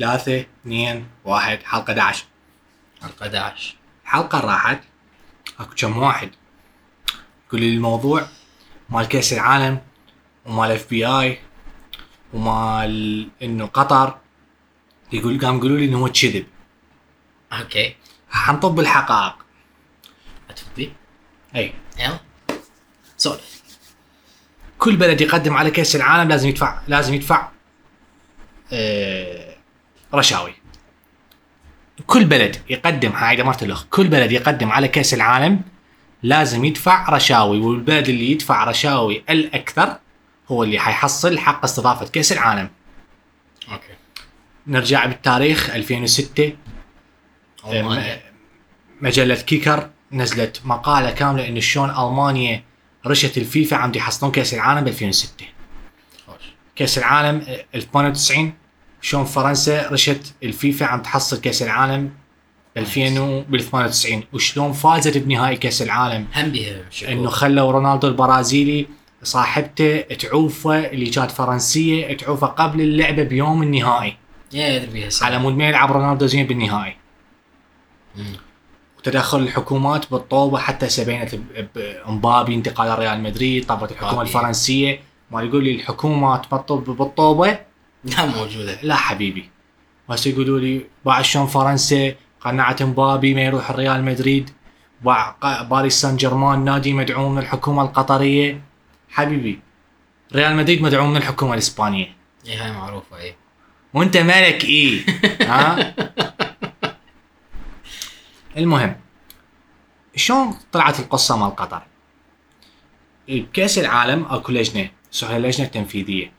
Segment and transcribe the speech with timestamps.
[0.00, 2.24] 3 2 1 حلقة 11
[3.02, 4.80] حلقة 11 الحلقة راحت.
[5.58, 6.30] اكو كم واحد.
[7.48, 8.26] يقول لي الموضوع
[8.90, 9.80] مال كأس العالم
[10.46, 11.38] ومال FBI
[12.32, 14.18] ومال إنه قطر.
[15.12, 16.46] يقول قام يقولوا لي إنه هو كذب.
[17.52, 17.96] okay.
[18.30, 19.34] حنطب الحقائق.
[20.50, 20.92] اتفضل
[21.56, 21.74] إي.
[21.98, 22.18] يلا.
[23.16, 23.62] سولف.
[24.78, 27.48] كل بلد يقدم على كأس العالم لازم يدفع لازم يدفع.
[28.72, 29.49] آه
[30.14, 30.52] رشاوي.
[32.06, 35.60] كل بلد يقدم هاي مرت الاخ كل بلد يقدم على كأس العالم
[36.22, 39.98] لازم يدفع رشاوي والبلد اللي يدفع رشاوي الأكثر
[40.48, 42.70] هو اللي حيحصل حق استضافة كأس العالم.
[43.72, 43.84] okay.
[44.66, 46.52] نرجع بالتاريخ 2006
[47.66, 48.20] ألمانيا.
[49.00, 52.62] مجلة كيكر نزلت مقالة كاملة إنه شلون ألمانيا
[53.06, 55.46] رشت الفيفا عم يحصلون كأس العالم ب 2006
[56.26, 56.42] خوش
[56.76, 57.46] كأس العالم
[57.92, 58.52] 98
[59.00, 62.10] شلون فرنسا رشت الفيفا عم تحصل كأس العالم
[62.76, 66.52] ب 2000 بال 98 وشلون فازت بنهائي كأس العالم؟ هم
[66.90, 68.86] شكو إنه خلوا رونالدو البرازيلي
[69.22, 74.16] صاحبته تعوفه اللي كانت فرنسية تعوفه قبل اللعبه بيوم النهائي.
[75.22, 76.96] على مود ما يلعب رونالدو زين بالنهائي.
[78.98, 81.40] وتدخل الحكومات بالطوبة حتى سبينت ب-
[81.74, 84.22] ب- مبابي انتقال ريال مدريد طبت الحكومة.
[84.22, 85.00] الفرنسية.
[85.30, 87.58] ما يقول لي الحكومة تبطل بالطوبة؟
[88.04, 88.78] لا موجودة.
[88.82, 89.50] لا حبيبي.
[90.08, 94.50] بس يقولوا لي بعد شلون فرنسا؟ قنعت مبابي ما يروح ريال مدريد.
[95.04, 98.62] باع باريس سان جيرمان نادي مدعوم من الحكومة القطرية.
[99.10, 99.60] حبيبي
[100.34, 102.16] ريال مدريد مدعوم من الحكومة الإسبانية.
[102.46, 103.34] اي هاي معروفة اي
[103.94, 105.04] وأنت مالك إيه؟
[105.50, 105.94] ها؟
[108.56, 108.96] المهم
[110.16, 111.82] شلون طلعت القصة مال قطر؟
[113.28, 116.32] بكاس العالم أكو لجنة اسمها اللجنه التنفيذيه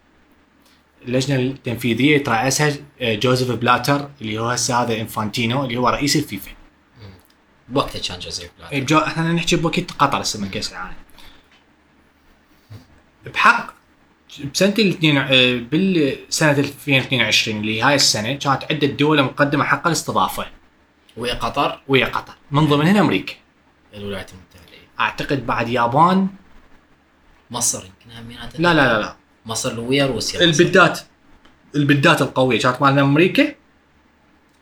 [1.07, 6.51] اللجنه التنفيذية يترأسها جوزيف بلاتر اللي هو هسه هذا إنفانتينو اللي هو رئيس الفيفا.
[7.69, 8.79] بوقتها كان جوزيف بلاتر.
[8.79, 8.97] بجو...
[8.97, 10.93] إحنا نحكي بوقت قطر هسه من كأس العالم.
[13.25, 13.73] بحق
[14.53, 20.45] بسنة الاثنين آه، بالسنة 2022 اللي هاي السنة كانت عدة دول مقدمة حق الاستضافة.
[21.17, 22.33] ويا قطر؟ ويا قطر.
[22.51, 23.33] من ضمنها أمريكا.
[23.93, 24.77] الولايات المتحدة.
[24.99, 26.27] أعتقد بعد يابان.
[27.51, 29.15] مصر يمكن لا لا لا لا.
[29.45, 30.43] مصر ويا روسيا.
[30.43, 30.99] البدات
[31.75, 33.55] البدات القوية كانت مالنا أمريكا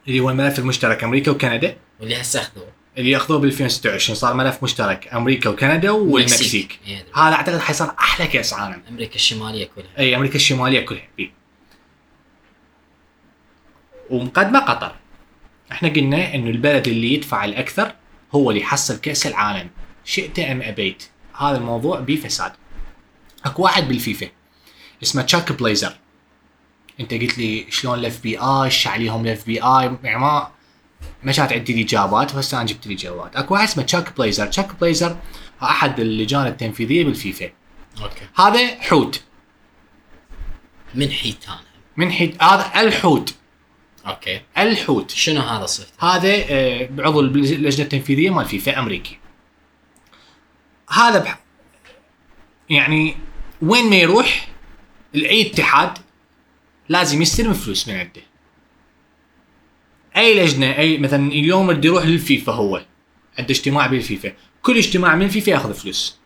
[0.08, 1.78] اللي هو الملف المشترك أمريكا وكندا.
[2.00, 2.68] واللي هسه أخذوه.
[2.98, 6.80] اللي أخذوه ب 2026 صار ملف مشترك أمريكا وكندا والمكسيك.
[7.16, 8.82] هذا أعتقد حيصير أحلى كأس عالم.
[8.90, 10.00] أمريكا الشمالية كلها.
[10.00, 11.08] إي أمريكا الشمالية كلها.
[11.20, 11.32] إي.
[14.10, 14.96] ومقدمة قطر.
[15.72, 17.92] إحنا قلنا إنه البلد اللي يدفع الأكثر
[18.36, 19.70] هو اللي يحصل كأس العالم.
[20.06, 21.04] شئت أم أبيت.
[21.38, 22.52] هذا الموضوع بيه فساد
[23.46, 24.28] أكو واحد بالفيفا.
[25.04, 25.98] اسمه تشاك بليزر
[27.00, 30.52] انت قلت لي شلون ال FBI إيش عليهم ال FBI يعني ما
[31.24, 34.48] ما كانت عندي لي إجابات بس أنا جبت لي اجابات أكو واحد اسمه تشاك بليزر
[34.48, 35.18] تشاك بليزر
[35.64, 37.50] أحد اللجان التنفيذية بالفيفا.
[38.02, 38.22] okay.
[38.36, 39.24] هذا حوت.
[40.96, 41.58] من حيتان
[41.98, 43.36] من حيت هذا الحوت.
[44.08, 44.42] okay.
[44.58, 45.12] الحوت.
[45.12, 49.20] شنو هذا صفته؟ هذا آه، عضو اللجنة التنفيذية مال فيفا أمريكي.
[50.90, 51.40] هذا بح...
[52.70, 53.18] يعني
[53.62, 54.49] وين ما يروح
[55.16, 55.98] اي اتحاد
[56.90, 58.22] لازم يستلم فلوس من عنده.
[60.18, 62.76] اي لجنة اي مثلا اليوم بده يروح للفيفا هو
[63.40, 64.34] عنده اجتماع بالفيفا.
[64.62, 66.20] كل اجتماع من الفيفا ياخذ فلوس.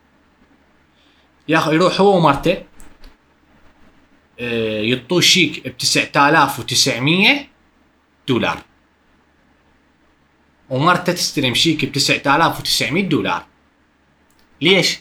[1.48, 2.64] ياخذ يروح هو ومرته
[4.40, 7.48] آه، يعطوه شيك ب 9900
[8.28, 8.62] دولار.
[10.70, 13.46] ومرته تستلم شيك ب 9900 دولار.
[14.62, 15.00] ليش؟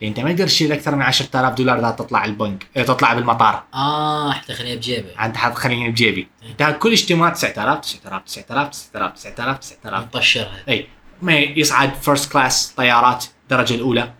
[0.00, 3.64] لأن انت ما تقدر تشيل أكثر من 10000 دولار إذا تطلع البنك إيه، تطلع بالمطار.
[3.74, 6.28] آه حتى خليها بجيبه أنت حاط خليني بجيبي.
[6.50, 10.88] أنت كل اجتماع 9000 9000 9000 9000 9000 9000 مطشرها إي.
[11.22, 14.12] ما يصعد first class طيارات الدرجه الأولى.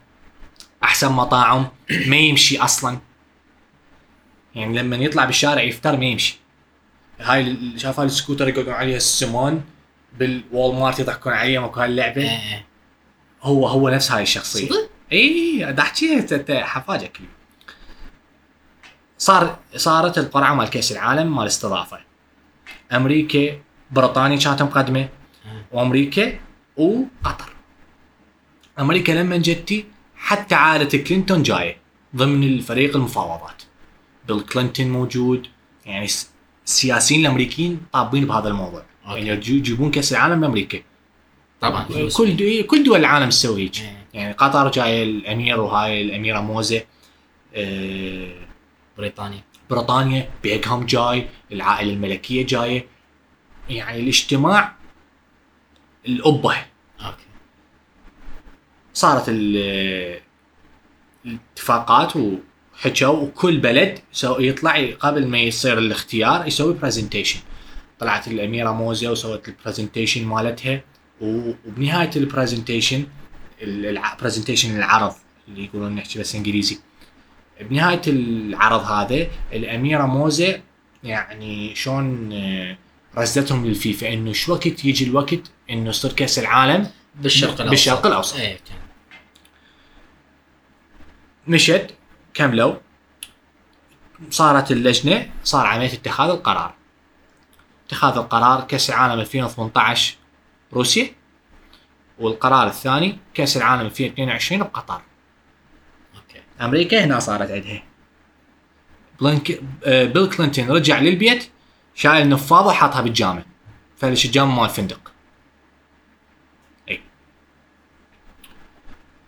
[0.85, 1.69] أحسن مطاعم
[2.07, 2.99] ما يمشي أصلا.
[4.55, 6.39] يعني لما يطلع بالشارع يفتر ما يمشي.
[7.21, 9.65] هاي شاف هاي السكوتر يقعدون عليها السمون؟
[10.19, 12.67] بال Walmart يضحكون عليه ماكو إيه هاللعبه إيه.
[13.43, 14.69] هو هو نفس هاي الشخصية.
[14.69, 17.21] صدق؟ اي دا أنت حفاجك.
[19.19, 21.99] صار صارت القرعة مال كأس العالم مال استضافة.
[22.93, 23.59] أمريكا
[23.91, 25.01] بريطانيا كانت مقدمة.
[25.01, 25.65] آه.
[25.73, 26.39] وأمريكا
[26.77, 27.53] وقطر
[28.79, 29.85] أمريكا لما جتي
[30.17, 31.77] حتى عائلة كلينتون جاية
[32.17, 33.63] ضمن الفريق المفاوضات.
[34.29, 35.47] بيل كلينتون موجود.
[35.87, 36.09] يعني
[36.67, 38.83] السياسيين الأمريكيين طابين بهذا الموضوع.
[39.07, 39.27] okay.
[39.27, 40.79] يعني يجيبون كأس العالم لأمريكا.
[41.61, 41.85] طبعا.
[42.17, 42.67] كل دو...
[42.67, 43.81] كل دول العالم تسوي هيك.
[43.81, 44.04] إيه.
[44.15, 46.83] يعني قطر جاي الامير وهاي الاميره موزه
[47.55, 48.35] آه،
[48.99, 49.41] بريطانيا.
[49.71, 52.87] بريطانيا بيكهام جاي العائلة الملكية جاية.
[53.69, 54.73] يعني الاجتماع
[56.07, 56.57] الأبة.
[57.01, 57.25] okay.
[58.95, 60.21] صارت ال-
[61.27, 67.41] الاتفاقات وحكوا وكل بلد سو- يطلع قبل ما يصير الاختيار يسوي presentation
[67.99, 70.81] طلعت الأميرة موزة وسوت ال presentation مالتها
[71.21, 73.07] وبنهاية ال presentation
[73.65, 75.15] ال presentation العرض
[75.49, 76.79] اللي يقولون نحكي بس إنجليزي.
[77.61, 80.61] بنهاية العرض هذا الأميرة موزة
[81.05, 82.77] يعني شلون آه،
[83.19, 85.41] رزتهم للفيفا إنه شو وقت يجي الوقت
[85.71, 87.71] إنه يصير كأس العالم بالشرق الأوسط.
[87.71, 88.37] بالشرق الأوسط.
[88.37, 88.59] إيه
[91.49, 91.95] مشت
[92.35, 92.75] كملوا.
[94.31, 96.75] صارت اللجنة صار عمليه اتخاذ القرار.
[97.87, 100.17] اتخاذ القرار كأس العالم 2018
[100.73, 101.11] روسيا.
[102.19, 105.03] والقرار الثاني كأس العالم 2022 بقطر.
[106.17, 106.43] okay.
[106.61, 107.83] أمريكا هنا صارت عندها.
[109.21, 111.51] بلينك آه، بيل كلينتون رجع للبيت
[111.95, 113.43] شايل النفاضة حاطها بالجام.
[113.97, 115.13] فلش الجام مال الفندق
[116.89, 117.01] أي.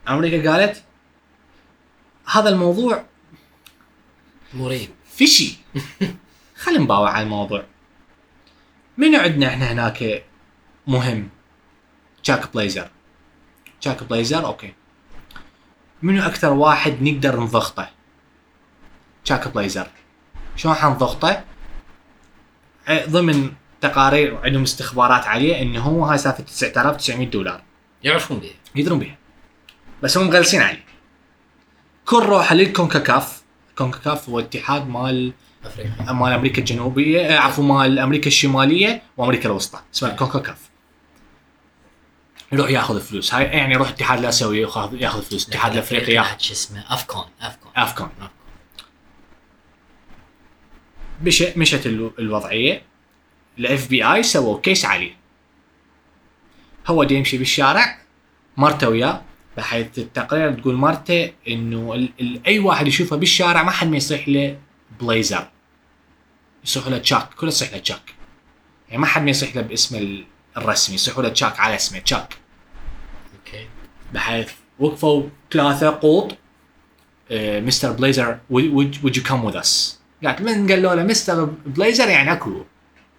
[0.09, 0.85] أمريكا قالت
[2.27, 3.05] هذا الموضوع
[4.55, 4.91] مريب.
[5.17, 5.59] فشي
[6.63, 7.65] خلينا نباوع على الموضوع.
[8.99, 10.25] منو عندنا إحنا هناك
[10.87, 11.29] مهم؟
[12.27, 12.89] تشاك بليزر
[13.81, 14.73] تشاك بليزر okay
[16.03, 17.89] منو أكثر واحد نقدر نضغطه؟
[19.25, 19.87] تشاك بليزر
[20.57, 21.45] شلون حنضغطه؟
[22.91, 27.63] ضمن تقارير عندهم استخبارات عليه إنه هو هاي سالفة 9900 دولار.
[28.03, 29.17] يعرفون بها يدرون بها
[30.03, 30.85] بس هم مغلسين عليه.
[32.05, 33.43] كل روحه للكونكاكاف.
[33.79, 35.33] كونكاكاف هو اتحاد مال
[35.65, 36.13] أفريقيا.
[36.13, 39.81] مال أمريكا الجنوبية عفوا مال أمريكا الشمالية وأمريكا الوسطى.
[39.95, 40.76] اسمه الكونكاكاف
[42.53, 43.35] يروح ياخذ فلوس.
[43.35, 45.45] هاي يعني يروح الاتحاد الآسيوي ياخذ فلوس.
[45.49, 47.73] الاتحاد الافريقي ياخذ شو اسمه أفكون أفكون.
[47.77, 48.09] أفكون.
[51.23, 52.83] مش مشت ال- الوضعية.
[53.59, 55.17] ال FBI سووا case عليه
[56.87, 57.99] هو دي يمشي بالشارع
[58.57, 59.23] مرته وياه
[59.57, 64.29] بحيث التقرير تقول مرته إنه ال- ال- أي واحد يشوفه بالشارع ما حد ما يصيح
[64.29, 64.59] له
[65.01, 65.49] بليزر.
[66.65, 68.15] يصيح له تشاك كله يصيح له تشاك.
[68.89, 70.25] يعني ما حد ما يصيح له باسمه ال-
[70.57, 72.37] الرسمي يصيحوا له تشاك على اسمه تشاك.
[73.39, 73.69] okay.
[74.13, 75.23] بحيث وقفوا
[75.53, 76.37] ثلاثة قوط
[77.31, 82.65] mister Blazer would you come with us قالت من قالوا له مستر بليزر يعني أكو.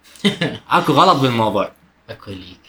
[0.70, 1.72] أكو غلط بالموضوع.
[2.10, 2.60] أكو leak.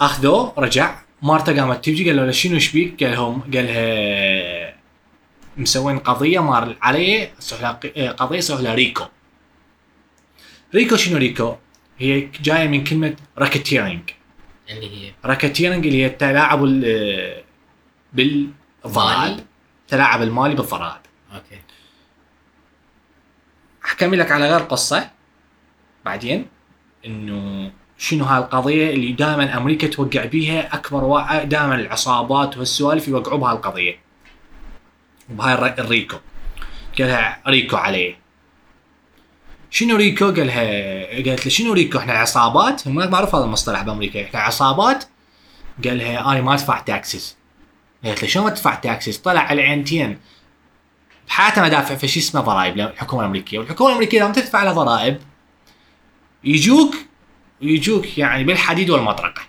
[0.00, 0.98] أخذوه رجع.
[1.22, 4.76] مرته قامت تجي قالوا له شنو إيش بيك؟ قال لهم قالها
[5.56, 7.32] مسوين قضية مار عليه
[7.96, 9.04] آه، قضية لها RICO.
[10.74, 11.56] RICO شنو RICO؟
[11.98, 14.10] هي جاية من كلمة racketeering
[14.70, 17.42] اللي هي؟ racketeering اللي هي التلاعب ال-
[18.12, 19.44] بالضرائب.
[19.82, 21.00] التلاعب المالي بالضرائب.
[21.34, 21.60] okay.
[23.84, 25.10] حكمل لك على غير قصة
[26.04, 26.46] بعدين
[27.06, 33.54] إنه شنو هاي القضية اللي دائما أمريكا توقع بيها أكبر دائما العصابات والسوالف يوقعوا بهاي
[33.56, 33.98] القضية
[35.30, 36.16] وبهاي ال R- ال RICO.
[36.98, 38.18] قالها RICO عليه.
[39.70, 42.88] شنو RICO؟ قالها قالت له شنو RICO؟ إحنا عصابات.
[42.88, 44.24] ما معروف هذا المصطلح بأمريكا.
[44.24, 45.04] إحنا عصابات.
[45.84, 47.36] قالها أنا ما أدفع taxes
[48.04, 50.18] قالت له شلون ما تدفع taxes طلع على عينتين
[51.28, 53.58] بحياته ما دافع في شيء اسمه ضرائب الحكومة الأمريكية.
[53.58, 55.20] والحكومة الأمريكية لما تدفع لها ضرائب
[56.44, 56.94] يجوك
[57.60, 59.42] يجوك يعني بالحديد والمطرقة.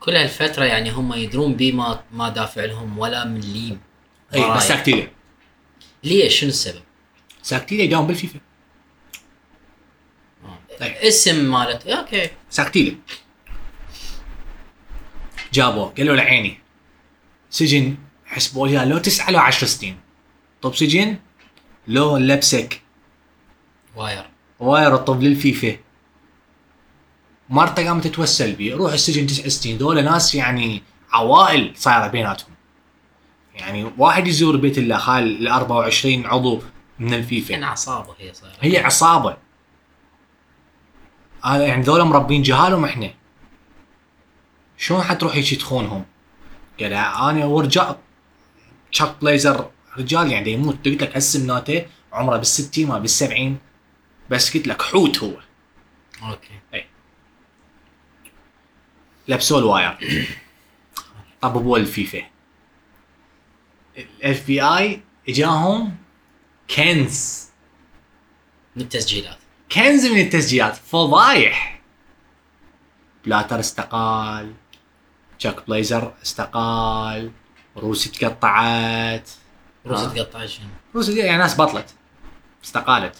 [0.00, 3.80] كل هالفترة يعني هم يدرون بي ما ما دافع لهم ولا مليم
[4.34, 4.50] اي.
[4.50, 5.08] بس ساكتيله
[6.04, 6.82] ليش؟ شنو السبب؟
[7.42, 8.40] ساكتيله يداوم بالفيفا.
[10.82, 11.08] أي.
[11.08, 11.86] اسم مالت.
[11.86, 12.30] okay.
[12.50, 12.96] ساكتيله
[15.52, 15.92] جابوه.
[15.98, 16.58] قالوا له عيني.
[17.50, 17.96] سجن
[18.26, 19.96] حسبوا لها لو تسعة لو عشر سنين.
[20.62, 21.16] طب سجن؟
[21.88, 22.80] لو نلبسك.
[23.96, 24.24] wire.
[24.60, 25.76] wire تطب للفيفا.
[27.48, 28.72] مرته قامت تتوسل بي.
[28.72, 29.78] روح السجن تسع سنين.
[29.78, 32.52] دول ناس يعني عوائل صايرة بيناتهم.
[33.54, 36.62] يعني واحد يزور بيت الله خال ال 24 عضو
[36.98, 37.48] من الفيفا.
[37.48, 38.56] كان عصابة هي صايرة.
[38.60, 39.36] هي عصابة.
[41.44, 43.14] هذا يعني ذولا مربين جهالهم إحنا.
[44.76, 46.04] شلون حتروح هيك تخونهم؟
[46.80, 47.96] قال أنا ورجال
[48.92, 50.76] تشاك بليزر رجال يعني يموت.
[50.84, 53.58] قلت لك هسه مناته عمره بالستين ما بالسبعين.
[54.30, 55.32] بس قلت لك حوت هو.
[56.22, 56.84] okay.
[59.28, 59.98] لبسوه ال wire.
[61.42, 62.22] طببوه الفيفا.
[63.98, 65.96] ال FBI إجاهم
[66.70, 67.48] كنز.
[68.76, 69.41] من التسجيلات.
[69.72, 70.76] كنز من التسجيلات.
[70.76, 71.80] فضايح.
[73.24, 74.54] بلاتر استقال.
[75.38, 77.30] تشاك بليزر استقال.
[77.76, 79.30] روسي تقطعت.
[79.86, 80.24] روسيا آه.
[80.24, 81.94] تقطع شنو؟ روسيا يعني ناس بطلت.
[82.64, 83.16] استقالت.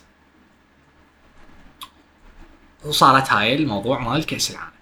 [2.84, 4.72] وصارت هاي الموضوع مال كأس العالم.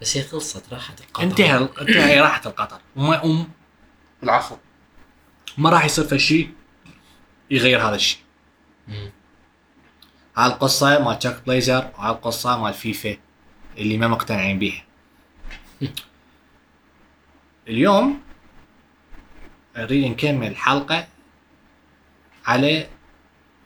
[0.00, 1.22] بس هي خلصت راحت القطر.
[1.22, 2.80] انتهى انتهى راحت القطر.
[2.96, 3.48] وما أم
[4.22, 4.56] العفو.
[5.58, 6.54] ما راح يصير في شيء
[7.50, 8.20] يغير هذا الشيء.
[10.36, 13.16] هاي القصة مال تشاك بليزر وهاي القصة مال فيفا
[13.78, 14.84] اللي ما مقتنعين بيها؟
[17.68, 18.22] اليوم
[19.76, 21.06] نريد نكمل الحلقة
[22.46, 22.86] على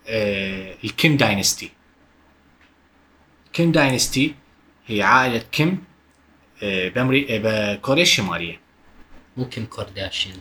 [0.09, 1.71] آه ال Kim dynasty
[3.53, 4.35] Kim dynasty
[4.87, 5.85] هي عائلة كيم
[6.63, 7.27] آه بأمري...
[7.37, 8.61] آه بكوريا الشمالية.
[9.37, 10.41] مو كيم كارداشيان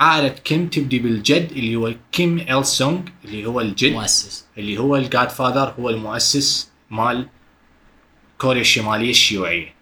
[0.00, 0.06] مم.
[0.06, 3.92] عائلة كيم تبدي بالجد اللي هو كيم إل سونغ اللي هو الجد.
[3.92, 4.46] مؤسس.
[4.58, 7.28] اللي هو ال godfather هو المؤسس مال
[8.38, 9.74] كوريا الشمالية الشيوعية.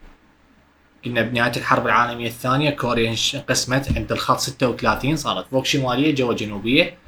[1.04, 6.98] قلنا بنهاية الحرب العالمية الثانية كوريا انقسمت عند الخط 36 صارت فوق شمالية جوا جنوبية.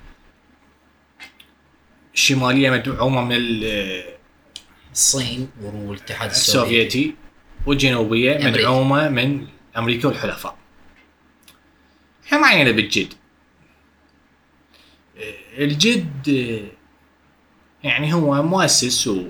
[2.15, 4.05] الشمالية مدعومة من ال-
[4.93, 7.15] الصين والاتحاد السوفيتي.
[7.67, 8.37] والجنوبية.
[8.47, 9.47] مدعومة من
[9.77, 10.57] أمريكا والحلفاء.
[12.33, 13.15] علينا بالجد.
[15.59, 16.27] الجد
[17.85, 19.29] يعني هو مؤسس و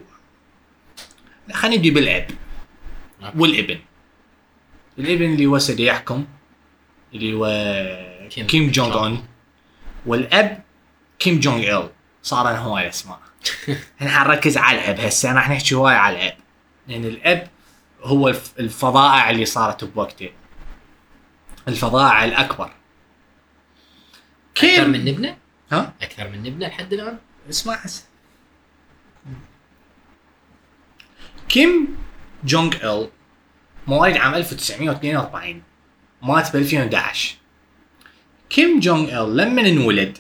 [1.53, 2.31] خلينا نبدي بالاب
[3.25, 3.39] okay.
[3.39, 3.79] والابن.
[4.99, 6.27] الابن اللي هو سيدي يحكم
[7.15, 7.47] اللي هو
[8.31, 8.99] كيم كيم, جونغ.
[8.99, 9.27] اون
[10.07, 10.63] والأب
[11.19, 11.89] كيم جونغ إل.
[12.23, 13.21] صار هواي اسماء
[14.01, 15.01] إحنا حنركز على الأب.
[15.01, 16.37] هسه راح نحكي هواي على الأب.
[16.89, 17.49] لأن الأب
[18.03, 20.31] هو الف- الفظائع اللي صارت بوقته.
[21.69, 22.71] الفظائع الأكبر.
[24.57, 25.37] أكثر من نبنة؟
[25.73, 27.19] ها؟ أكثر من نبنة لحد الآن؟
[27.51, 28.05] اسمع هسه
[31.49, 31.97] كيم
[32.45, 33.11] جونغ إل
[33.87, 35.63] مواليد عام 1942
[36.23, 37.37] مات ب 2011
[38.51, 40.19] كيم جونغ إل لما انولد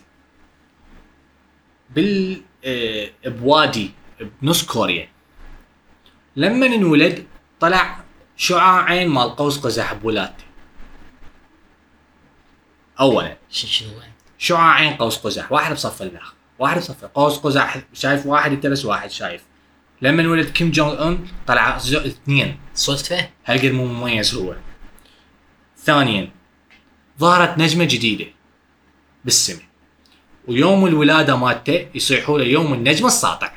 [1.90, 3.90] بال آه، بوادي
[4.42, 5.08] بنص كوريا.
[6.36, 7.26] لما انولد
[7.60, 8.04] طلع
[8.36, 10.44] شعاعين مال قوس قزح بولادته
[13.00, 13.36] اولا.
[13.50, 13.90] شنو
[14.38, 19.42] شعاعين قوس قزح واحد بصف الآخر واحد بصف قوس قزح شايف واحد يتلس واحد شايف.
[20.02, 22.58] لما ولد كيم جونغ أون طلع اثنين.
[22.74, 24.56] صدفة؟ هالقد مو مميز هو.
[25.78, 26.30] ثانيا
[27.20, 28.26] ظهرت نجمة جديدة
[29.24, 29.62] بالسماء
[30.48, 33.52] ويوم الولادة مالته يصيحوا له يوم النجم الساطع.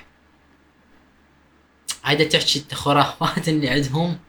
[2.03, 4.19] عايده تحكي انت خرافات اللي عندهم؟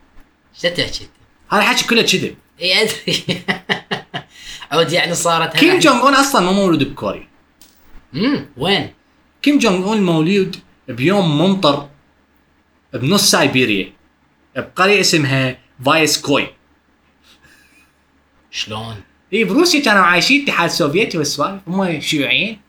[0.54, 1.08] إيش تحكي؟
[1.50, 2.36] هذا الحكي كله كذب.
[2.60, 3.44] إي أدري.
[4.70, 7.28] عود يعني صارت كيم جونغ أون أصلا مو مولود بكوريا.
[8.14, 8.92] امم وين؟
[9.42, 10.56] كيم جونغ أون مولود
[10.88, 11.88] بيوم ممطر
[12.92, 13.92] بنص سايبيريا
[14.56, 16.46] بقرية اسمها فايسكوي
[18.50, 18.96] شلون؟
[19.32, 22.60] إي بروسيا كانوا عايشين الاتحاد السوفيتي والسوالف هم شيوعيين.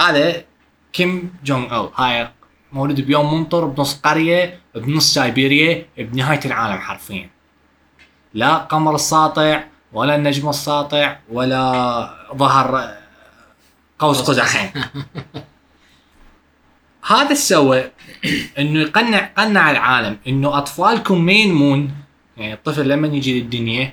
[0.00, 0.44] هذا
[0.92, 2.30] كيم جونغ أو هاي
[2.72, 7.30] مولود بيوم ممطر بنص قرية بنص سايبيريا بنهاية العالم حرفيا.
[8.34, 11.62] لا قمر الساطع ولا النجم الساطع ولا
[12.34, 12.96] ظهر
[13.98, 14.70] قوس قزحين.
[17.06, 17.90] هذا سوى
[18.58, 21.94] إنه يقنع قنع العالم إنه أطفالكم ما ينمون
[22.36, 23.92] يعني الطفل لما يجي للدنيا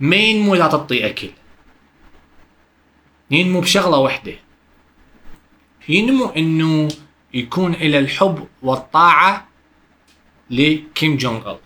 [0.00, 1.30] ما ينمو لا تعطيه أكل.
[3.30, 4.32] ينمو بشغلة واحدة
[5.88, 6.88] ينمو إنه
[7.34, 9.48] يكون إلى الحب والطاعة
[10.50, 11.58] لكيم جونغ ال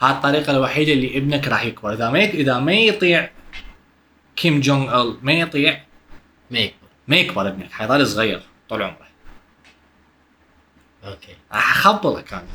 [0.00, 1.92] هاي الطريقة الوحيدة اللي ابنك راح يكبر.
[1.92, 3.30] إذا ما إذا ما يطيع
[4.36, 5.84] كيم جونغ ال ما يطيع
[6.50, 6.88] ما يكبر.
[7.08, 9.08] ما يكبر ابنك حيظل صغير طول عمره.
[11.04, 11.36] okay.
[11.52, 12.46] راح اخبلك أنا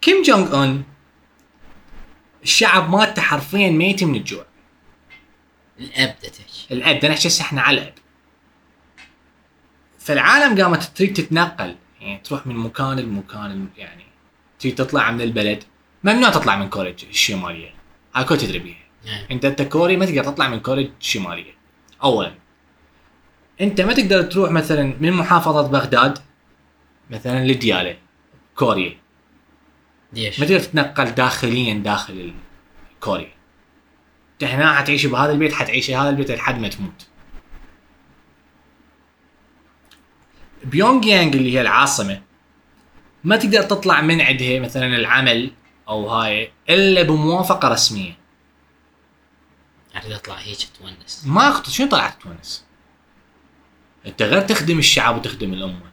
[0.00, 0.84] كيم جونغ اون
[2.42, 4.46] الشعب مالته حرفيا ميت من الجوع
[5.80, 7.94] الأب ده تحكي الاب هسه إحنا على الأب.
[10.06, 11.76] فالعالم قامت تريد تتنقل.
[12.00, 14.04] يعني تروح من مكان لمكان يعني
[14.58, 15.64] تريد تطلع من البلد.
[16.04, 17.74] ممنوع تطلع من كوريا الشمالية.
[18.14, 18.76] هاي كل تدري بيها.
[19.06, 19.24] نعم.
[19.30, 21.54] أنت أنت كوري ما تقدر تطلع من كوريا الشماليه
[22.02, 22.34] اولا.
[23.60, 26.18] أنت ما تقدر تروح مثلا من محافظة بغداد
[27.10, 27.96] مثلا لديالة
[28.56, 28.96] كوريا.
[30.12, 32.34] ليش؟ ما تقدر تتنقل داخليا داخل
[33.00, 33.32] كوريا.
[34.32, 37.06] أنت هنا حتعيش بهذا البيت حتعيش هذا البيت لحد ما تموت.
[40.66, 42.22] بيونغ يانغ اللي هي العاصمة.
[43.24, 45.50] ما تقدر تطلع من عندها مثلا العمل
[45.88, 48.18] أو هاي إلا بموافقة رسمية.
[49.94, 51.24] يعني تطلع هيك تونس.
[51.26, 52.64] ما أخطر شنو طلعت تونس؟
[54.06, 55.90] أنت غير تخدم الشعب وتخدم الأمة.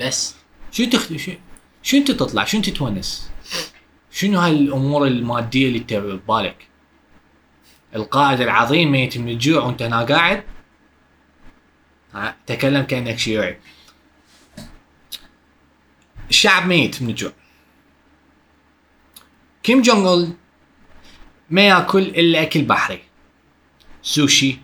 [0.00, 0.36] بس.
[0.72, 1.32] شو تخدم شو
[1.82, 3.30] شو أنت تطلع؟ شو أنت تونس؟
[4.10, 6.68] شنو هاي الأمور المادية اللي انت ببالك
[7.94, 10.44] القائد العظيم ميت من الجوع وأنت هنا قاعد
[12.46, 13.58] تكلم كأنك شيوعي.
[16.30, 17.32] الشعب ميت من الجوع.
[19.62, 20.32] كيم جونغ ايل
[21.50, 23.02] ما ياكل إلا أكل بحري.
[24.02, 24.58] سوشي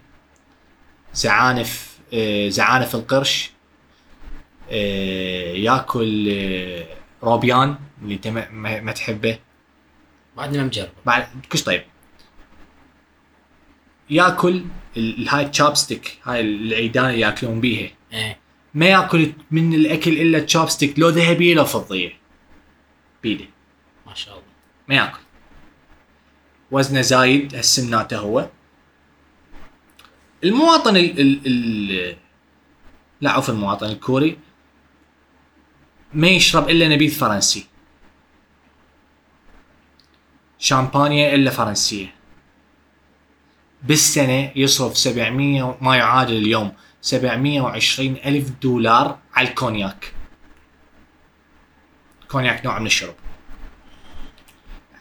[1.15, 3.51] زعانف آه، زعانف القرش
[4.71, 6.87] آه، ياكل آه،
[7.23, 8.49] روبيان اللي أنت ما-
[8.93, 9.39] تحبه.
[10.37, 11.83] بعدني ما مجرب بعد كش طيب.
[14.11, 14.65] ياكل
[15.29, 17.91] هاي التشابستيك هاي العيدان ياكلون بيها.
[18.13, 18.39] إيه.
[18.75, 22.13] ما ياكل من الأكل إلا تشابستيك لو ذهبيه لو فضية.
[23.23, 23.45] بيده
[24.07, 24.47] ما شاء الله.
[24.89, 25.21] ما ياكل.
[26.71, 28.49] وزنه زايد هالسمناته هو.
[30.45, 32.17] المواطن ال ال ال
[33.21, 34.39] لا عفوا المواطن الكوري
[36.15, 37.67] ما يشرب إلا نبيذ فرنسي.
[40.59, 42.20] شامبانيا إلا فرنسية.
[43.83, 50.13] بالسنة يصرف 700 ما يعادل اليوم 720 ألف دولار على الكونياك.
[52.29, 53.15] كونياك نوع من الشرب.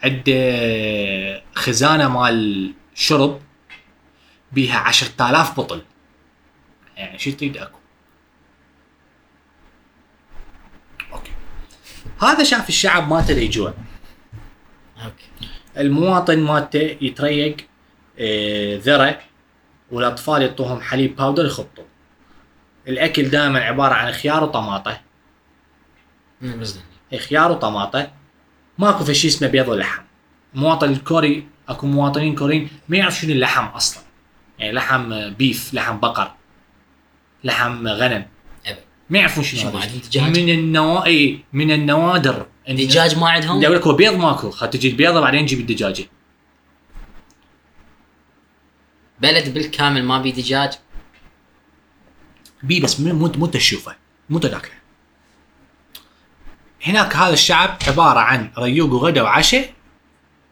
[0.04, 3.42] عنده خزانة مال شرب
[4.52, 5.86] بيها 10000 بطل.
[6.98, 7.80] يعني شو تريد أكو.
[11.14, 11.32] أوكي.
[12.22, 13.74] هذا شاف الشعب مالته يجوع
[15.04, 15.50] أوكي.
[15.78, 17.58] المواطن مالته يتريق
[18.78, 19.20] ذرة
[19.92, 21.84] والأطفال يعطوهم حليب powder يخبطوا
[22.88, 25.02] الأكل دائما عبارة عن خيار وطماطة.
[27.20, 28.12] خيار وطماطة.
[28.78, 30.02] ماكو في شيء اسمه بيض ولحم.
[30.56, 34.04] المواطن الكوري أكو مواطنين كوريين ما يعرف شنو اللحم أصلا.
[34.60, 36.32] يعني لحم بيف لحم بقر
[37.44, 38.26] لحم غنم.
[39.10, 39.72] ما يعرفون شنو؟
[40.30, 41.08] من النوا
[41.54, 42.46] من النوادر.
[42.68, 44.50] إن- دجاج ما عندهم؟ بدي أقول لك هو بيض ماكو.
[44.50, 46.04] خاطر تجي البيضه بعدين تجيب الدجاجة.
[49.22, 50.74] بلد بالكامل ما بي دجاج
[52.64, 53.96] بي بس مو مو تشوفه
[54.30, 54.80] مو تاكله
[56.86, 59.74] هناك هذا الشعب عبارة عن ريوق وغدا وعشاء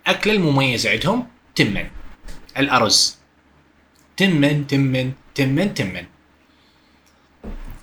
[0.08, 1.88] اكله المميز عندهم تمن.
[2.58, 3.18] الأرز.
[4.18, 6.06] تمن تمن تمن تمن.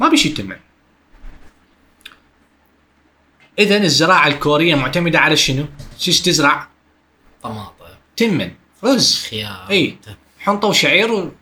[0.01, 0.57] ما بيشي تمن.
[3.59, 5.67] اذا الزراعة الكورية معتمدة على شنو؟
[5.99, 6.69] شيش تزرع؟
[7.43, 7.85] طماطم.
[8.17, 8.53] تمن.
[8.85, 9.27] رز.
[9.31, 9.71] خيار.
[9.71, 9.99] إي.
[10.45, 11.33] حنطة وشعير و...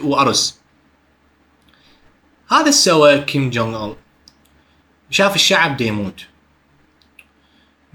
[0.00, 0.60] وأرز.
[2.50, 3.96] هذا سوى كيم جونغ اون
[5.10, 6.26] شاف الشعب دي يموت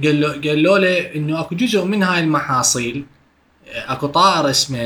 [0.03, 3.05] قال له قالوا له إنه أكو جزء من هاي المحاصيل
[3.67, 4.79] أكو طائر اسمه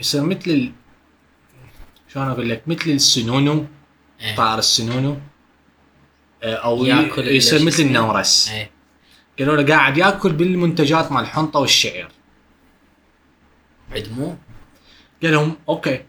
[0.00, 0.72] يصير مثل ال...
[2.12, 3.66] شلون أقول لك؟ مثل السنونو
[4.20, 4.36] إيه.
[4.36, 5.16] طائر السنونو.
[6.42, 8.48] آه، أو يأكل يصير مثل؟ النورس.
[8.48, 8.70] إيه.
[9.38, 12.08] قالوا له قاعد يأكل بالمنتجات مال الحنطه والشعير.
[13.92, 14.38] عدموه
[15.22, 16.04] قال لهم أوكي.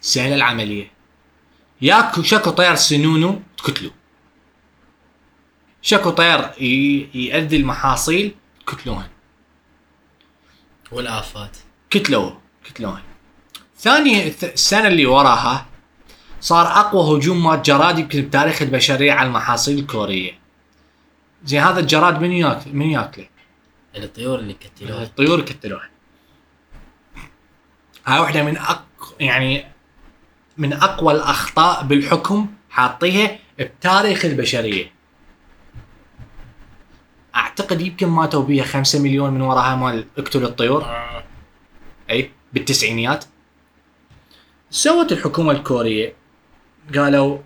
[0.00, 0.90] سهله العملية.
[1.82, 3.90] ياكو شكو طير سنونو تكتلو.
[5.82, 8.34] شكو طير ي- يأذي المحاصيل
[8.66, 9.08] تكتلوهن.
[10.92, 11.56] والآفات.
[11.90, 13.02] كتلوه كتلوهن.
[13.78, 15.66] ثاني السنة اللي وراها
[16.40, 20.32] صار أقوى هجوم مال جراد يمكن بتاريخ البشرية على المحاصيل الكورية.
[21.44, 23.28] زين هذا الجراد من ياكل من ياكله؟
[23.96, 25.90] الطيور اللي كتلوها الطيور كتلوها
[28.06, 29.14] هاي واحدة من أق...
[29.20, 29.64] يعني
[30.56, 34.92] من أقوى الأخطاء بالحكم حاطيها بتاريخ البشرية.
[37.36, 40.86] أعتقد يمكن ماتوا بيها خمسة مليون من وراها مال اقتل الطيور.
[42.10, 43.24] أي بالتسعينيات.
[44.70, 46.14] سوت الحكومة الكورية
[46.94, 47.38] قالوا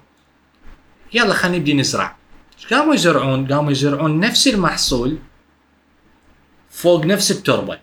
[1.12, 2.16] يلا خلينا نبدي نزرع.
[2.58, 5.18] إيش قاموا يزرعون؟ قاموا يزرعون نفس المحصول
[6.70, 7.78] فوق نفس التربة.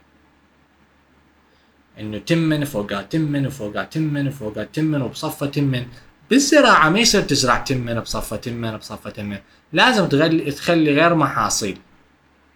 [2.01, 5.85] إنه تمن فوقها تمن وفوقها تمن وفوقها تمن وبصفة تمن.
[6.29, 9.37] بالزراعة ما يصير تزرع تمن بصفة تمن بصفة تمن.
[9.73, 11.77] لازم تغلي تخلي غير محاصيل.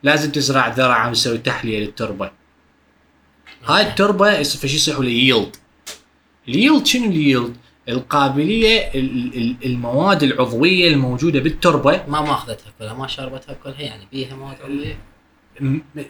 [0.04, 2.32] لازم تزرع ذرع مسوي تحليه للتربه
[3.66, 5.56] هاي التربة شيء يصيحوا له ييلد
[6.48, 7.56] الييلد شنو الييلد؟
[7.90, 12.04] القابلية ال- ال- المواد العضوية الموجودة بالتربة.
[12.08, 15.00] ما ماخذتها كلها ما شربتها كلها يعني بيها مواد عضوية.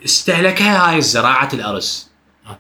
[0.06, 2.10] استهلكها هاي زراعه الأرز.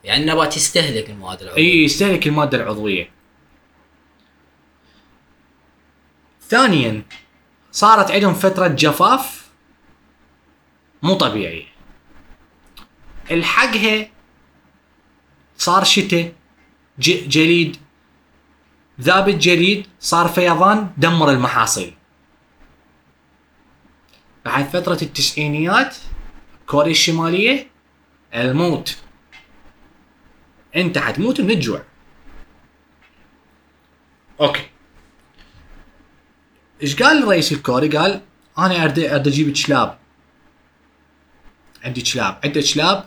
[0.03, 1.63] يعني النبات يستهلك المواد العضوية.
[1.63, 3.09] إي يستهلك المادة العضوية.
[6.49, 7.03] ثانيا
[7.71, 9.49] صارت عندهم فترة جفاف
[11.03, 11.65] مو طبيعية.
[13.31, 14.09] الحقها
[15.57, 16.33] صار شتاء
[16.99, 17.77] جليد.
[19.01, 21.93] ذاب الجليد صار فيضان دمر المحاصيل.
[24.45, 25.95] بعد فترة التسعينيات
[26.67, 27.67] كوريا الشمالية
[28.33, 28.97] الموت.
[30.75, 31.83] انت حتموت من الجوع.
[34.41, 34.69] أوكي.
[36.81, 38.21] إيش قال الرئيس الكوري؟ قال
[38.57, 39.97] أنا اريد اريد أجيب كلاب.
[41.83, 42.39] عندي كلاب.
[42.43, 43.05] عندك كلاب؟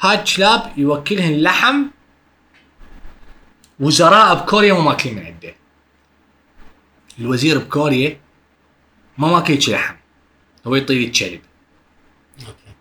[0.00, 1.84] هاي الكلاب يوكلهن لحم
[3.80, 5.54] وزراء بكوريا مو ماكلين من عنده.
[7.18, 8.20] الوزير بكوريا
[9.18, 9.94] ما ماكل لحم.
[10.66, 11.40] هو يطيب الكلب
[12.40, 12.74] أوكي.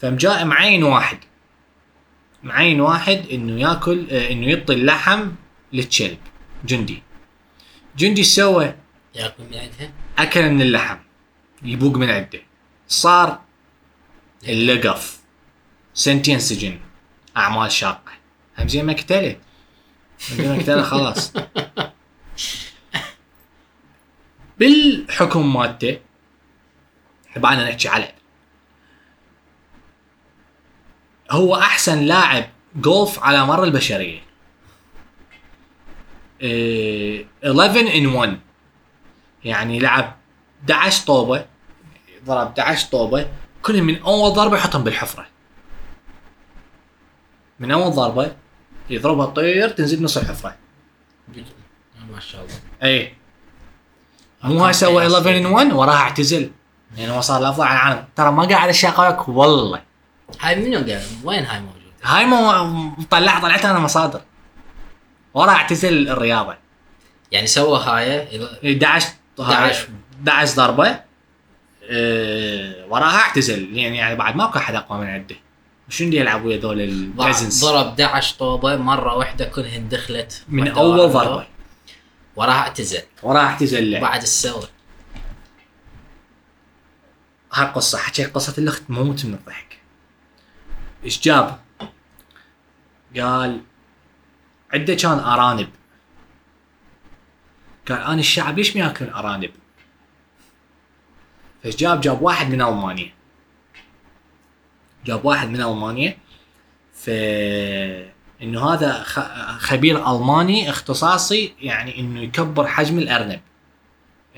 [0.00, 1.18] فمجاء معين واحد.
[2.46, 5.30] معين واحد إنه ياكل آه، إنه يعطي اللحم
[5.72, 6.18] للكلب
[6.64, 7.02] جندي.
[7.96, 8.74] جندي سوى؟
[9.14, 10.96] ياكل من عندها؟ أكل من اللحم
[11.62, 12.40] يبوق من عنده.
[12.88, 13.40] صار
[14.48, 15.20] اللقف.
[15.94, 16.78] سنتين سجن.
[17.36, 18.12] أعمال شاقة.
[18.58, 19.36] هم زين مقتله
[20.30, 21.32] هم زين مقتله خلاص.
[24.58, 25.98] بالحكم مالته
[27.36, 28.12] بعدنا نحكي على
[31.30, 32.44] هو أحسن لاعب
[32.76, 34.20] جولف على مر البشرية.
[36.40, 38.40] إيه 11 إن 1
[39.44, 40.16] يعني لعب
[40.62, 41.44] 11 طوبة
[42.24, 43.28] ضرب 11 طوبة
[43.62, 45.26] كلهم من أول ضربة يحطهم بالحفرة.
[47.60, 48.36] من أول ضربة
[48.90, 50.56] يضربها طير تنزل نص الحفرة.
[52.10, 52.54] ما شاء الله.
[52.82, 53.14] اي
[54.44, 56.50] مو هاي سوى 11 إن 1 وراها اعتزل.
[56.96, 58.04] يعني هو صار الأفضل على العالم.
[58.16, 59.82] ترى ما قاعد اشاقك والله.
[60.40, 64.20] هاي منو قال وين هاي موجودة؟ هاي مو طلع طلعتها أنا مصادر.
[65.34, 66.56] ورا اعتزل الرياضة.
[67.32, 68.28] يعني سوى هاي
[68.74, 69.08] 11
[69.40, 69.88] 11.
[70.18, 71.00] 11 ضربة.
[71.90, 73.76] أه وراها اعتزل.
[73.76, 75.36] يعني, يعني بعد ماكو أحد أقوى من عنده
[75.88, 80.42] شنو يلعب ويا ذول ال presence ضرب 11 طوبة مرة واحدة كلهن دخلت.
[80.48, 81.12] من أول.
[81.12, 81.46] ضربة.
[82.36, 83.02] وراها اعتزل.
[83.22, 84.00] وراها اعتزل.
[84.00, 84.68] بعد السوى
[87.52, 87.98] هاي قصة.
[87.98, 89.65] حكيت قصة الأخت موت من الضحك.
[91.06, 91.58] إيش جاب؟
[93.16, 93.60] قال
[94.74, 95.68] عنده كان أرانب
[97.88, 99.50] قال أنا الشعب ليش ما ياكلون أرانب؟
[101.62, 103.12] فإيش جاب؟ جاب واحد من ألمانيا
[105.04, 106.16] جاب واحد من ألمانيا
[106.92, 107.10] ف
[108.42, 109.02] إنه هذا
[109.58, 113.40] خبير ألماني اختصاصي يعني إنه يكبر حجم الأرنب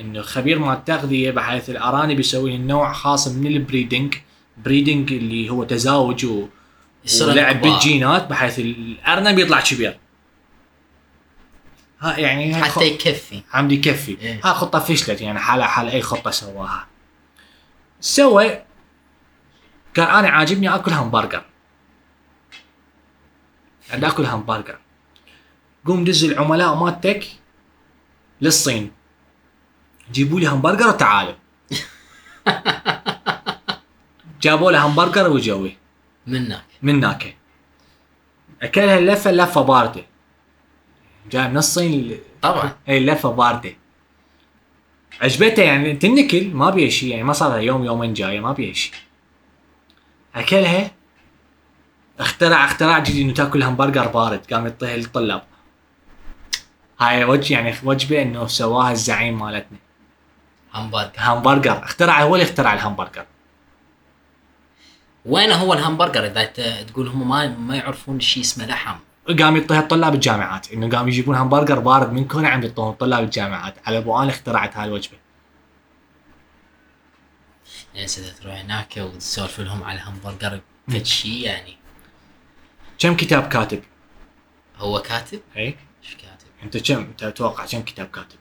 [0.00, 4.14] إنه خبير مال التغذية بحيث الأرانب يسوي نوع خاص من ال breeding
[4.64, 6.26] breeding اللي هو تزاوج
[7.22, 7.70] ولعب كبار.
[7.70, 9.98] بالجينات بحيث الأرنب يطلع كبير.
[12.00, 13.42] ها يعني حتى يكفي.
[13.52, 14.16] عمدي يكفي.
[14.20, 14.40] إيه.
[14.44, 16.86] ها خطة فشلت يعني حالة حال أي خطة سواها.
[18.00, 18.62] سوى
[19.96, 21.44] قال أنا عاجبني أكل همبرجر.
[23.90, 24.78] عند أكل همبرجر.
[25.86, 27.26] قوم دز العملاء مالتك
[28.40, 28.92] للصين.
[30.12, 31.34] جيبوا لي همبرجر وتعالوا.
[34.42, 35.76] جابوا له همبرجر وجوي.
[36.28, 37.36] منك من هناك
[38.62, 40.04] أكلها اللفة اللفه باردة.
[41.30, 42.76] جاي من الصين طبعا.
[42.88, 43.72] اي اللفه باردة.
[45.20, 48.72] عجبته يعني تنكل ما بيها شيء يعني ما صار لها يوم يومين جاية ما بيها
[48.72, 48.94] شيء
[50.34, 50.90] أكلها
[52.20, 55.42] اخترع اختراع جديد إنه تاكل همبرجر بارد قام يعطيها للطلاب.
[57.00, 59.78] هاي وجه يعني وجبة إنه سواها الزعيم مالتنا.
[60.74, 61.12] همبرجر.
[61.18, 61.84] همبرجر.
[61.84, 63.26] اخترع هو اللي اخترع الهمبرجر.
[65.28, 66.44] وين هو الهمبرجر إذا
[66.82, 68.96] تقول هم ما ما يعرفون شيء اسمه لحم
[69.40, 73.74] قام يعطيها الطلاب الجامعات إنه قام يجيبون همبرجر بارد من كونه عم يعطوهم طلاب الجامعات
[73.86, 75.16] على أبو أنا اخترعت هاي الوجبة
[77.94, 78.08] يعني
[78.40, 81.76] تروح هناك وتسولف لهم على الهمبرجر فد شيء يعني
[82.98, 83.82] كم كتاب كاتب؟
[84.76, 88.38] هو كاتب؟ اي إيش كاتب؟ أنت كم أنت تتوقع كم كتاب كاتب؟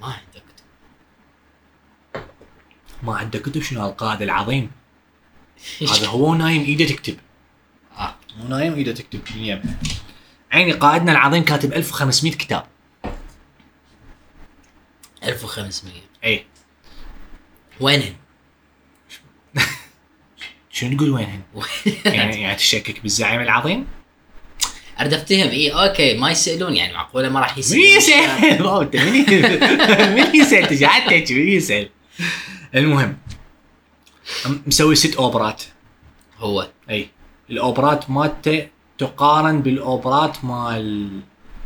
[0.00, 0.64] ما عنده كتب
[3.02, 4.70] ما عنده كتب شنو القائد العظيم
[5.82, 7.16] هذا هو نايم ايده تكتب
[7.98, 9.20] آه مو نايم ايده تكتب
[10.52, 12.64] عيني قائدنا العظيم كاتب 1500 كتاب
[15.24, 15.94] 1500
[16.24, 16.44] اي
[17.80, 18.14] وينهن؟
[20.72, 21.40] شنو تقول وينهن؟
[22.04, 23.86] يعني يعني تشكك بالزعيم العظيم؟
[25.00, 28.30] اريد افتهم اي أوكي ما يسألون يعني معقولة ما راح يسأل؟ من يسأل؟
[30.14, 31.88] من يسأل؟ قاعد تحكي من يسأل؟
[32.74, 33.16] المهم
[34.66, 35.62] مسوي ست أوبرات.
[36.38, 36.68] هو.
[36.90, 37.10] أي.
[37.50, 38.68] الأوبرات مالته
[38.98, 41.20] تقارن بالأوبرات مال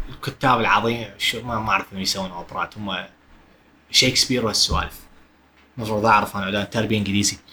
[0.08, 2.96] الكتاب العظيم شو ما ما أعرف انه يسوون أوبرات هم
[3.90, 5.00] شكسبير والسوالف.
[5.76, 7.38] المفروض أعرف أنا تربية إنجليزي.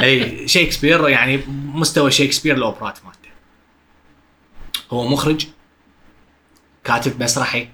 [0.00, 1.40] أي شكسبير يعني
[1.74, 3.28] مستوى شكسبير الأوبرات مالته.
[4.90, 5.46] هو مخرج
[6.84, 7.68] كاتب مسرحي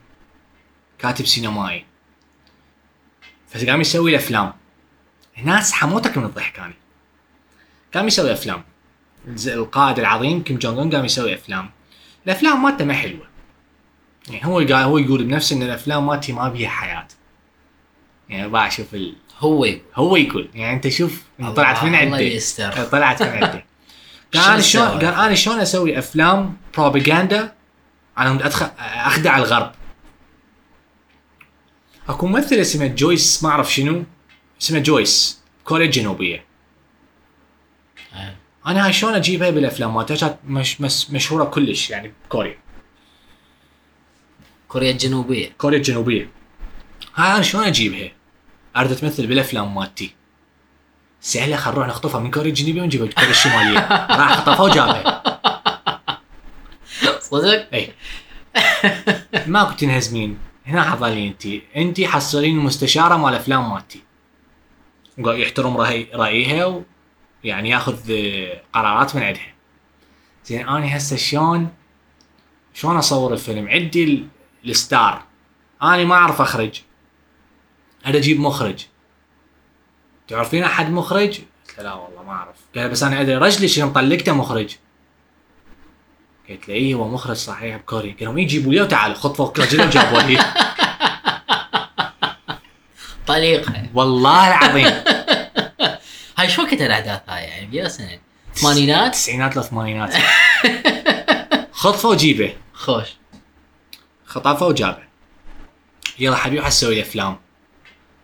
[0.98, 1.84] كاتب سينمائي.
[3.48, 4.52] فقام يسوي له أفلام.
[5.44, 6.74] ناس حموتك من الضحك أنا
[7.94, 8.62] قام يسوي أفلام.
[9.46, 11.70] القائد العظيم كيم أون قام يسوي أفلام.
[12.26, 13.26] الأفلام مالته ما حلوة.
[14.28, 17.08] يعني هو قال هو يقول بنفسه إن الأفلام مالتي ما بيها حياة.
[18.28, 19.16] يعني بقى شوف ال...
[19.38, 19.80] هو يقول.
[19.94, 20.48] هو يقول.
[20.54, 21.22] يعني أنت شوف
[21.56, 22.84] طلعت من يستر.
[22.84, 23.58] طلعت من شو
[24.40, 27.52] قال أنا شلون؟ قال أنا شلون أسوي أفلام بروباغندا
[28.16, 29.72] على ادخل أخدع الغرب.
[32.08, 34.04] أكو ممثلة اسمها جويس ما أعرف شنو.
[34.60, 36.44] اسمها جويس كوريا الجنوبيه.
[38.66, 42.58] أنا هاي شلون اجيبها بالأفلام مالتها كانت مش مش مشهورة كلش يعني بكوريا
[44.68, 45.52] كوريا الجنوبية.
[45.58, 46.30] كوريا الجنوبيه
[47.14, 48.10] هاي أنا شلون اجيبها؟
[48.76, 50.14] أريد تمثل بالأفلام مالتي.
[51.20, 55.22] سهلة خل نروح نخطفها من كوريا الجنوبيه ونجيبها من كوريا الشماليه راح خطفها وجابها.
[57.20, 57.92] صدق؟ إي.
[59.46, 60.38] ماكو تنهزمين.
[60.66, 64.02] هنا حظلي انت انت حصلين مستشارة مال أفلام مالتي.
[65.18, 66.82] وقا- يحترم رأي رأيها
[67.44, 67.96] ويعني ياخذ
[68.72, 69.54] قرارات من عندها.
[70.44, 71.68] زين أنا هسه شلون
[72.74, 74.26] شلون أصور الفيلم؟ عندي ال-
[74.64, 75.22] الستار.
[75.82, 76.82] أنا ما أعرف أخرج.
[78.06, 78.86] اريد أجيب مخرج؟
[80.28, 82.56] تعرفين أحد مخرج؟ قلت له لا والله ما أعرف.
[82.76, 84.76] قال بس أنا أدري رجلي شنو مطلقته مخرج.
[86.50, 90.38] قلت له اي هو مخرج صحيح بكوريا قالوا يجيبوا لي وتعال خطفوا رجله وجابوا لي.
[93.28, 95.02] طليقها والله العظيم.
[96.38, 98.18] هاي شو وقت الاحداث هاي يعني؟ بيا سنة.
[98.54, 100.14] ثمانينات؟ التسعينات للثمانينات
[101.72, 103.06] خطفه وجيبه خوش.
[104.26, 105.02] خطفه وجابه
[106.18, 107.38] يلا حبيبي حسوي لي أفلام.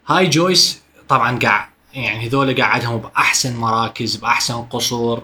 [0.06, 5.22] هاي جويس طبعا قاع يعني هذول قعدهم بأحسن مراكز بأحسن قصور.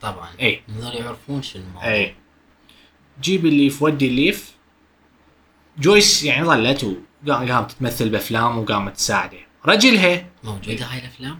[0.00, 0.28] طبعا.
[0.40, 1.92] اي هذول يعرفون شو الموضوع.
[1.92, 2.14] اي
[3.22, 4.52] جيب الليف ودي الليف.
[5.78, 6.96] جويس يعني ظلت
[7.28, 9.38] قامت تمثل بأفلام وقامت تساعده.
[9.66, 11.38] رجلها موجوده هاي الأفلام؟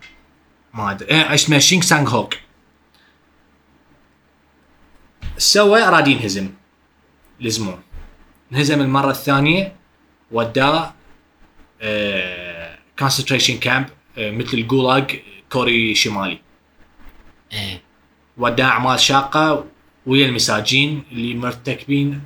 [0.74, 1.10] ما أدري.
[1.10, 2.34] إيه، اسمه؟ شينغ سانغ هوك.
[5.38, 6.50] سوى اراد ينهزم
[7.40, 7.78] لزموه
[8.52, 9.76] انهزم المرة الثانية
[10.30, 10.94] وداه
[12.98, 15.20] concentration camp مثل الجولاج
[15.52, 16.38] كوري شمالي.
[17.52, 17.82] إيه.
[18.36, 19.64] وداه أعمال شاقة
[20.06, 22.20] ويا المساجين اللي مرتكبين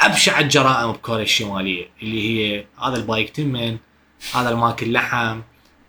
[0.00, 3.76] أبشع الجرائم بكوريا الشمالية اللي هي هذا البايك تمن
[4.34, 5.40] هذا الماكل لحم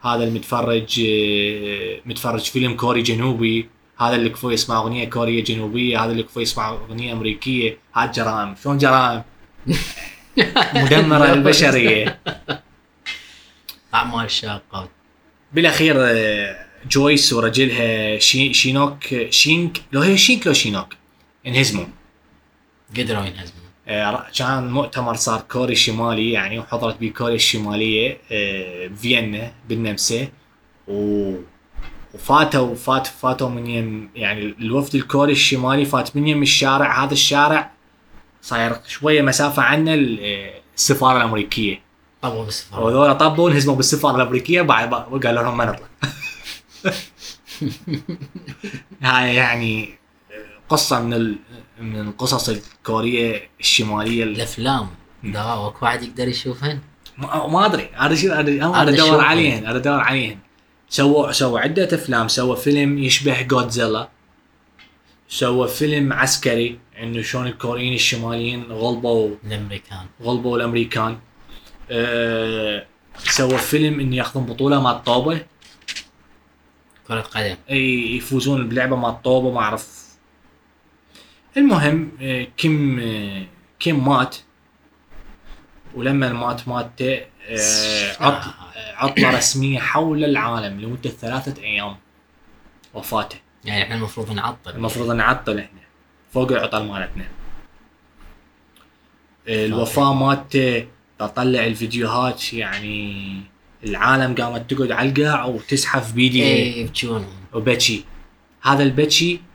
[0.02, 3.69] هذا المتفرج آه، متفرج فيلم كوري جنوبي
[4.00, 8.56] هذا اللي كفو يسمع أغنية كورية جنوبية هذا اللي كفو يسمع أغنية أمريكية هاي جرائم
[8.63, 9.24] شلون جرائم؟
[10.76, 12.19] مدمرة للبشرية.
[13.93, 14.89] اعمال شاقه
[15.54, 20.93] بالأخير آه، جويس ورجلها شي شينوك شينك لو هي شينك لو شينوك
[21.48, 21.86] انهزموا.
[22.98, 23.59] قدروا ينهزمون آه،
[24.38, 30.28] كان مؤتمر صار كوريا الشمالي يعني وحضرت به كوريا الشماليه آه، بفيينا بالنمسا.
[30.88, 31.34] و
[32.13, 37.71] وفاتوا فات فاتوا من يم يعني الوفد الكوري الشمالي فات من يم الشارع هذا الشارع
[38.41, 41.82] صاير شوية مسافة عنه آه، السفارة الأمريكية.
[42.21, 42.84] طبوا بالسفارة.
[42.84, 45.88] وهذول طبوا انهزموا بالسفارة الأمريكية بعد بعد- قالوا لهم ما نطلع.
[49.02, 49.89] هاي يعني
[50.69, 51.36] قصة من ال...
[51.80, 54.88] من القصص الكورية الشمالية ال- الأفلام.
[55.26, 56.80] اكو واحد يقدر يشوفهن؟
[57.18, 57.89] ما ما أدري.
[58.00, 59.22] أنا هذا أنا ادور.
[59.24, 60.38] عليهن أنا ادور عليهن.
[60.89, 64.10] سووا سووا عدة أفلام سووا فيلم يشبه جودزيلا
[65.30, 70.06] سووا فيلم عسكري إنه شلون الكوريين الشماليين غلبوا الأمريكان.
[70.24, 71.18] غلبوا الأمريكان.
[71.92, 72.86] أه
[73.18, 75.42] سووا فيلم انه ياخذون بطولة مال طوبه
[77.08, 80.09] كرة قدم إي يفوزون بلعبة مال الطوبة ما أعرف.
[81.57, 83.45] المهم آه، كيم آه،
[83.79, 84.35] كيم مات؟
[85.95, 88.51] ولما مات ماتة آه، عطل
[88.95, 91.95] عطلة رسمية حول العالم لمدة ثلاثة أيام
[92.93, 93.38] وفاته.
[93.65, 94.71] يعني إحنا المفروض نعطل.
[94.71, 95.79] المفروض نعطل إحنا
[96.33, 97.25] فوق العطل مالتنا.
[99.47, 100.88] الوفاة مالتة
[101.19, 103.41] تطلع الفيديوهات يعني
[103.83, 108.05] العالم قامت تقعد على القاع وتزحف بيدي إيه يبكونهم وبكي.
[108.62, 109.48] هذا البكي آه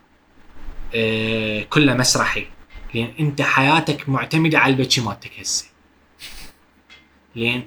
[1.71, 2.47] كله مسرحي.
[2.95, 5.67] لأن أنت حياتك معتمدة على البكي مالتك هسه.
[7.35, 7.63] لأن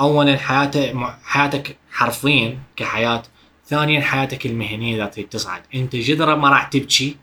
[0.00, 3.22] اولا حياتك حياتك حرفيا كحياة
[3.66, 5.62] ثانيا حياتك المهنية إذا تريد تصعد.
[5.74, 7.16] أنت جدرة ما راح تبكي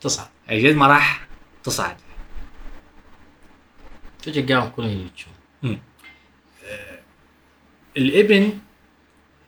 [0.00, 0.28] تصعد.
[0.50, 1.26] جد ما راح
[1.64, 1.96] تصعد.
[4.22, 5.78] تجي قام كلهم يبكون؟
[7.96, 8.58] الإبن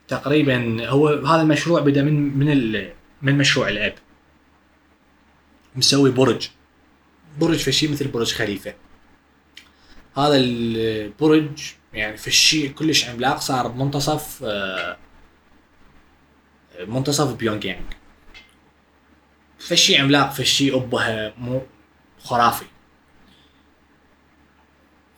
[0.07, 2.87] تقريبا هو هذا المشروع بدأ من من
[3.21, 3.95] من مشروع الأب.
[5.75, 6.49] مسوي برج.
[7.39, 8.73] برج فشي مثل برج خليفة.
[10.17, 14.97] هذا البرج يعني الشيء كلش عملاق صار بمنتصف آه،
[16.79, 17.85] منتصف بيونغ يانغ
[19.59, 21.61] فشي عملاق فشي ابها مو
[22.19, 22.65] خرافي.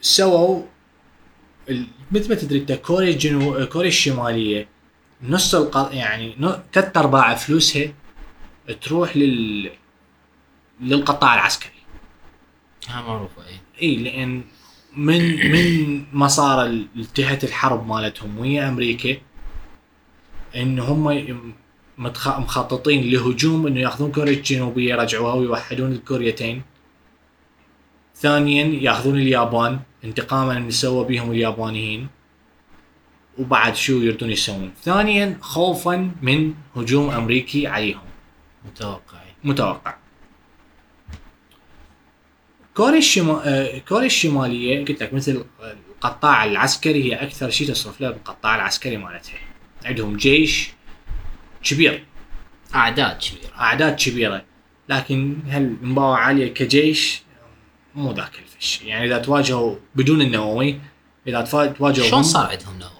[0.00, 0.62] سووا
[2.10, 4.68] مثل ما تدري كوريا الجنو كوريا الشمالية
[5.22, 5.54] نص.
[5.90, 6.36] يعني
[6.72, 7.92] ثلاث أرباع فلوسها
[8.80, 9.70] تروح لل
[10.80, 11.72] للقطاع العسكري.
[12.88, 14.42] ها معروفه اي إي لأن
[14.96, 16.84] من من ما صار
[17.44, 19.16] الحرب مالتهم ويا أمريكا
[20.56, 21.34] إن هم
[21.98, 26.62] مخططين لهجوم إنه يأخذون كوريا الجنوبية يرجعوها ويوحدون الكوريتين.
[28.16, 32.08] ثانيا يأخذون اليابان انتقاما من اللي سووا بيهم اليابانيين
[33.38, 34.72] وبعد شو يردون يسوون.
[34.82, 38.08] ثانيا خوفا من هجوم أمريكي عليهم.
[38.64, 39.18] متوقع.
[39.44, 39.94] متوقع.
[42.78, 43.78] كوريا الشما...
[43.88, 45.44] كوريا الشمالية قلت لك مثل
[45.94, 49.38] القطاع العسكري هي أكثر شيء تصرف له بالقطاع العسكري مالتها.
[49.84, 50.70] عندهم جيش
[51.62, 52.04] كبير
[52.74, 53.60] أعداد كبيرة.
[53.60, 54.44] أعداد كبيرة.
[54.88, 57.22] لكن هل المباوعه عالية كجيش؟
[57.94, 58.82] مو ذاك الفش.
[58.82, 60.80] يعني إذا تواجهوا بدون النووي
[61.26, 62.92] إذا تواجهوا شلون صار عندهم نووي؟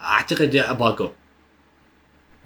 [0.00, 1.08] أعتقد باقوا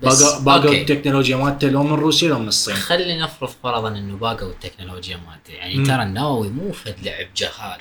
[0.03, 0.71] بس باقوا.
[0.71, 2.75] التكنولوجيا مالته لو من روسيا لو من الصين.
[2.75, 5.53] خلي نفرض فرضا إنه باقوا التكنولوجيا مالته.
[5.53, 5.87] يعني مم.
[5.87, 7.81] ترى النووي مو فد لعب جهال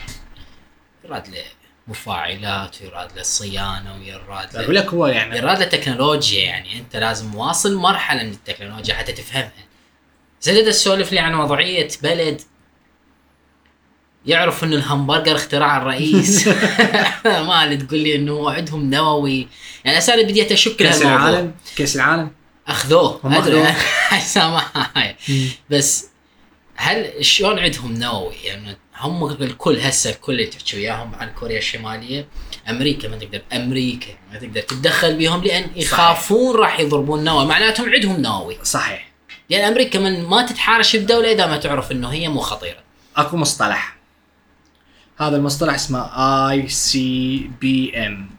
[1.05, 1.43] يراد له
[1.88, 6.95] مفاعلات ويراد له صيانة ويراد أقول له لك هو يعني يراد له تكنولوجيا يعني أنت
[6.95, 9.51] لازم واصل مرحلة من التكنولوجيا حتى تفهمها.
[10.41, 12.41] زين تقدر تسولف لي عن وضعية بلد
[14.25, 16.47] يعرف إنه الهمبرجر اختراع الرئيس.
[17.47, 19.47] ما اللي تقول لي إنه عندهم نووي.
[19.86, 21.01] يعني أساسا بديت أشك كأس.
[21.01, 22.32] العالم؟ كأس العالم؟
[22.67, 23.19] أخذوه.
[23.23, 23.34] هم.
[24.10, 24.71] هاي سامعة
[25.69, 26.08] بس
[26.75, 32.27] هل شلون عندهم نووي؟ يعني هم الكل هسه الكل اللي تحكي وياهم عن كوريا الشمالية
[32.69, 37.45] أمريكا ما تقدر أمريكا ما تقدر تتدخل بهم لأن يخافون راح يضربون نووي.
[37.45, 38.58] معناتهم عندهم نووي.
[38.63, 39.12] صحيح.
[39.49, 42.79] لأن أمريكا من ما تتحارش بدولة إذا ما تعرف إنه هي مو خطيرة.
[43.17, 43.98] أكو مصطلح.
[45.19, 45.99] هذا المصطلح اسمه
[46.49, 48.29] ICBM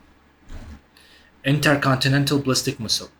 [1.47, 3.11] Intercontinental Ballistic Missile.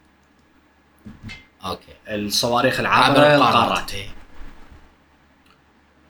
[1.65, 1.95] okay.
[2.09, 4.09] الصواريخ القارات القارات إيه.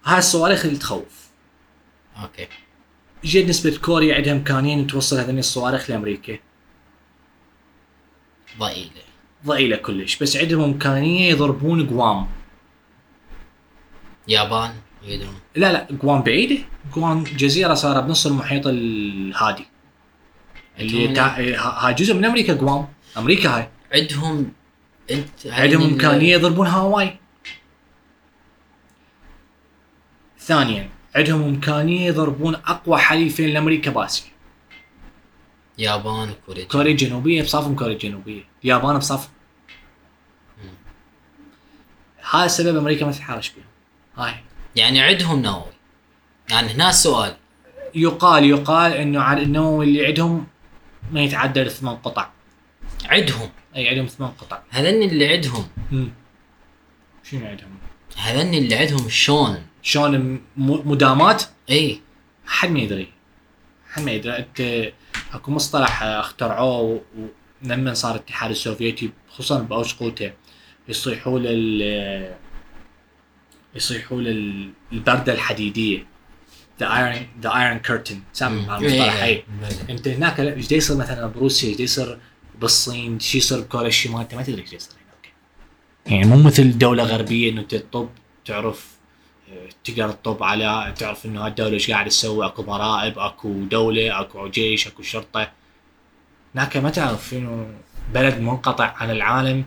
[0.05, 1.29] هاي الصواريخ اللي تخوف.
[2.23, 2.49] okay.
[3.25, 6.39] شقد نسبة كوريا عندها امكانية توصل هذين الصواريخ لأمريكا.
[8.59, 9.03] ضئيلة.
[9.47, 10.23] ضئيلة كلش.
[10.23, 12.29] بس عندهم امكانية يضربون غوام.
[14.29, 14.75] يابان.
[15.57, 16.59] لا لا قوام بعيدة.
[16.93, 19.67] قوام جزيرة صار بنص المحيط الهادي.
[20.79, 21.37] اللي تع...
[21.37, 23.69] هاي جزء من أمريكا قوام أمريكا هاي.
[23.95, 24.53] عندهم
[25.11, 27.17] انت عندهم امكانيه يضربون هاواي.
[30.39, 34.31] ثانيا عندهم امكانيه يضربون أقوى حليفين لأمريكا باسيا
[35.79, 39.33] يابان وكوريا كوريا الجنوبيه بصافهم كوريا الجنوبيه اليابان بصافهم
[40.65, 40.71] مم.
[42.31, 43.65] هذا السبب أمريكا ما تتحارش بهم
[44.17, 44.35] هاي.
[44.77, 45.73] يعني عندهم نووي
[46.51, 47.37] يعني هنا السؤال
[47.95, 50.47] يقال يقال إنه على النووي اللي عندهم
[51.13, 52.29] ما يتعدى ثمان قطع.
[53.05, 54.59] عندهم أي عندهم ثمان قطع.
[54.71, 55.69] هذن اللي عندهم.
[57.25, 57.79] شنو عندهم؟
[58.17, 62.01] هذن اللي عندهم شلون شلون مدامات؟ إي.
[62.47, 63.09] حد ما يدري.
[63.91, 64.37] حد ما يدري.
[64.37, 64.93] انت
[65.33, 67.03] أكو مصطلح اخترعوه
[67.63, 70.33] لما صار الاتحاد السوفيتي خصوصا باوج قوته
[70.89, 72.35] يصيحوا لل
[73.75, 76.07] يصيحوا لل- البرده الحديدية.
[76.81, 79.23] the iron the iron curtain سامع المصطلح.
[79.23, 79.45] اي
[79.91, 82.19] أنت هناك إيش يصير مثلا بروسيا؟ إيش يصير
[82.61, 85.33] بالصين؟ شو يصير بكوريا؟ الشمال أنت ما تدري إيش يصير هناك.
[86.07, 88.09] يعني مو مثل دولة غربية إنه أنت تطب
[88.45, 88.91] تعرف
[89.53, 94.49] آه، تقدر تطب على تعرف إنه هالدوله إيش قاعد تسوي؟ أكو ضرائب أكو دولة أكو
[94.49, 95.51] جيش أكو شرطة.
[96.55, 97.67] هناك ما تعرف انه
[98.15, 99.65] بلد منقطع عن العالم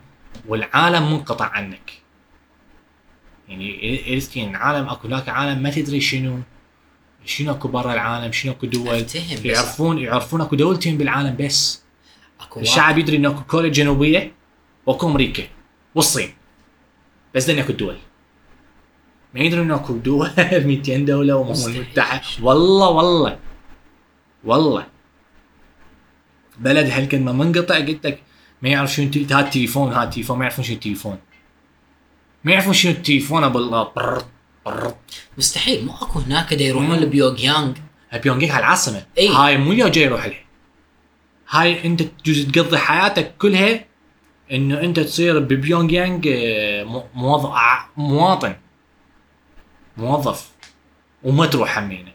[0.47, 1.91] والعالم منقطع عنك.
[3.53, 6.39] يعني عرفت يعني العالم أكو هناك عالم ما تدري شنو
[7.25, 9.05] شنو أكو برا العالم شنو أكو دول
[9.45, 11.83] يعرفون يعرفون أكو دولتين بالعالم بس.
[12.41, 14.31] أكو الشعب يدري انه أكو كوريا الجنوبية
[14.85, 15.43] وأكو أمريكا
[15.95, 16.33] والصين
[17.35, 17.97] بس ذني أكو الدول
[19.33, 21.75] ما يدري انه أكو دول 200 دولة وامم.
[21.75, 23.39] المتحده والله والله
[24.43, 24.85] والله.
[26.59, 28.23] بلد هالقد ما منقطع قلت لك
[28.61, 31.17] ما يعرف شنو هذا التليفون هذا التليفون ما يعرفون شنو التليفون
[32.43, 33.83] ما يعرفون شنو التليفون أبو الله.
[33.95, 34.25] برط
[34.65, 34.97] برط
[35.37, 36.95] مستحيل مو أكو هناك دا يروحون مم.
[36.95, 37.73] لبيونغ يانغ
[38.23, 39.29] بيونغ هاي العاصمه إي.
[39.29, 40.39] هاي مو اللي جاي يروح لها.
[41.49, 43.85] هاي أنت تجوز تقضي حياتك كلها
[44.51, 47.49] إنه أنت تصير ببيونغ يانغ آه، مو- موظف
[47.97, 48.55] مواطن.
[49.97, 50.49] موظف.
[51.23, 52.11] وما تروح همينه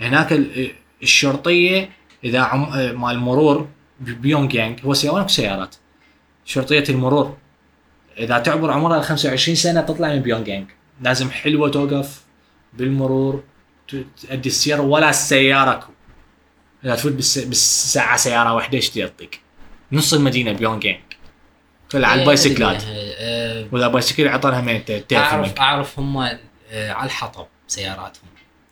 [0.00, 0.70] هناك ال-
[1.02, 1.90] الشرطية
[2.24, 2.62] إذا عم...
[2.64, 3.68] آه، مال مرور
[4.00, 5.76] بيونغ يانغ هو سيارات سيارات.
[6.44, 7.36] شرطية المرور.
[8.18, 10.66] إذا تعبر عمرها ال 25 سنة تطلع من بيونغ يانغ
[11.00, 12.20] لازم حلوة توقف
[12.72, 13.42] بالمرور
[13.88, 15.88] ت- تأدي السيارة ولا السيارة
[16.84, 17.38] إذا تفوت بالس...
[17.38, 19.40] بالساعة سيارة واحدة إيش يعطيك؟
[19.92, 20.98] نص المدينة بيونغ يانغ
[21.92, 22.82] كلها على إيه، البايسكلات.
[22.88, 26.38] آه، وإذا بايسكل عطانها من تعرف اعرف أعرف هم آه،
[26.92, 28.24] على الحطب سياراتهم.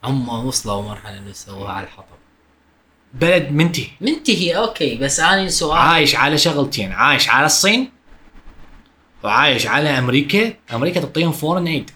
[0.04, 2.04] هم وصلوا مرحلة إنه يسووها على الحطب.
[3.14, 3.86] بلد منتهي.
[4.00, 6.92] منتهي okay بس أنا سؤال عايش على شغلتين.
[6.92, 7.90] عايش على الصين
[9.24, 11.90] وعايش على أمريكا أمريكا تعطيهم foreign aid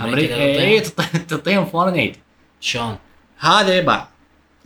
[0.00, 2.16] أمريكا تعطيهم- اي تعطي- تعطيهم foreign aid
[2.60, 2.96] شلون؟
[3.38, 4.08] هذا يباع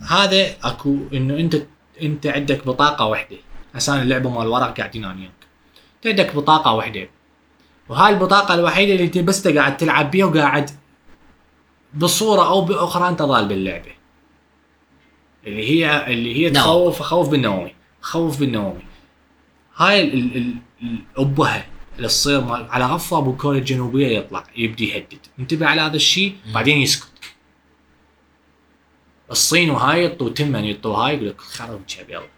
[0.09, 1.57] هذا أكو إنه أنت
[2.03, 3.37] أنت عندك بطاقة واحدة
[3.75, 5.31] عشان اللعبة مال الورق قاعدين أنا وياك.
[6.07, 7.09] عندك بطاقة واحدة
[7.89, 10.71] وهاي البطاقة الوحيدة اللي أنت بس قاعد تلعب بيها وقاعد
[11.95, 13.93] بصورة أو بأخرى أنت ضال باللعبة.
[15.47, 16.51] اللي هي اللي هي.
[16.51, 18.83] تخوف خوف بالنووي خوف بالنووي
[19.77, 21.67] هاي ال- ال- ال- الابهه
[21.97, 25.19] اللي تصير على غفة أبو كوريا الجنوبية يطلع يبدي يهدد.
[25.39, 26.37] انتبه على هذا الشيء.
[26.55, 27.11] بعدين يسكت.
[29.31, 32.29] الصين وهاي يطوا تمن يطوا هاي يقول لك خرب جاب يلا.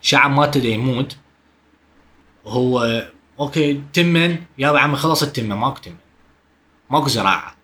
[0.00, 1.16] شعب ما تدري يموت.
[2.46, 3.02] هو
[3.40, 4.44] okay تمن.
[4.58, 5.96] يا عمي خلص التمن ماكو تمن.
[6.90, 7.56] ماكو زراعة.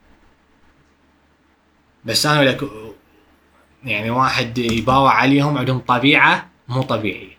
[2.05, 2.61] بس أنا لك
[3.91, 7.39] يعني واحد يباوع عليهم عندهم طبيعة مو طبيعية.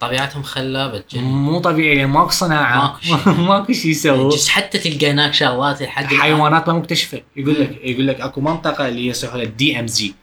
[0.00, 2.82] طبيعتهم خلابة تجنن مو طبيعية ماكو صناعة.
[2.82, 3.34] ماكو شيء.
[3.48, 6.04] ماكو شيء يسوي حتى تلقى هناك شغلات لحد.
[6.06, 7.22] حيوانات ما مكتشفة.
[7.36, 10.14] يقول لك يقول لك أكو منطقة اللي يسموها DMZ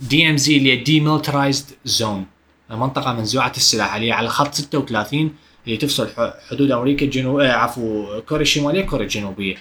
[0.00, 2.26] DMZ اللي هي demilitarized zone
[2.70, 5.32] منطقه منزوعه السلاح اللي هي على خط 36
[5.66, 6.08] اللي تفصل
[6.50, 9.56] حدود أمريكا الجنوب آه عفوا كوريا الشمالية كوريا الجنوبية.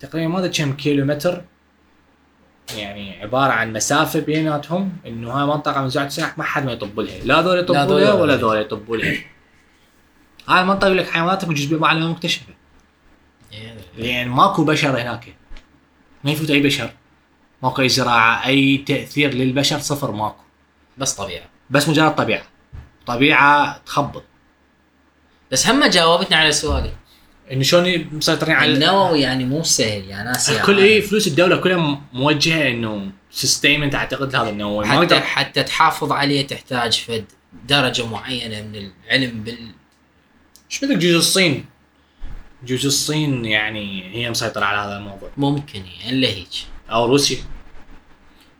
[0.00, 1.42] تقريبا ما ادري كم كيلو متر
[2.76, 7.18] يعني عبارة عن مسافة بيناتهم إنه هاي منطقة منزوعه السلاح ما حد ما يطب لها.
[7.24, 8.60] لا ذول يطبوا لها ولا ذول.
[8.60, 9.24] يطبوا لها.
[10.48, 12.54] هاي المنطقة يقول لك حيواناتهم جزء منها مو مكتشفة.
[13.98, 15.36] لأن ماكو بشر هناك.
[16.24, 16.90] ما يفوت أي بشر.
[17.62, 20.42] ماكو أي زراعة أي تأثير للبشر صفر ماكو.
[20.98, 21.44] بس طبيعة.
[21.70, 22.42] بس مجرد طبيعة.
[23.06, 24.24] طبيعة تخبط.
[25.52, 26.92] بس هم جاوبتني على سؤالي.
[27.52, 32.00] انه شلون مسيطرين على النووي يعني مو سهل يعني ناس كل اي فلوس الدولة كلها
[32.12, 37.24] موجهة إنه sustainment أعتقد لهذا النووي حتى حتى تحافظ عليه تحتاج فد
[37.68, 39.58] درجة معينة من العلم بال
[40.70, 41.64] إيش بدك جوز الصين؟
[42.66, 45.30] جوز الصين يعني هي مسيطرة على هذا الموضوع.
[45.36, 46.48] ممكن يعني إلا هيك.
[46.90, 47.38] أو روسيا.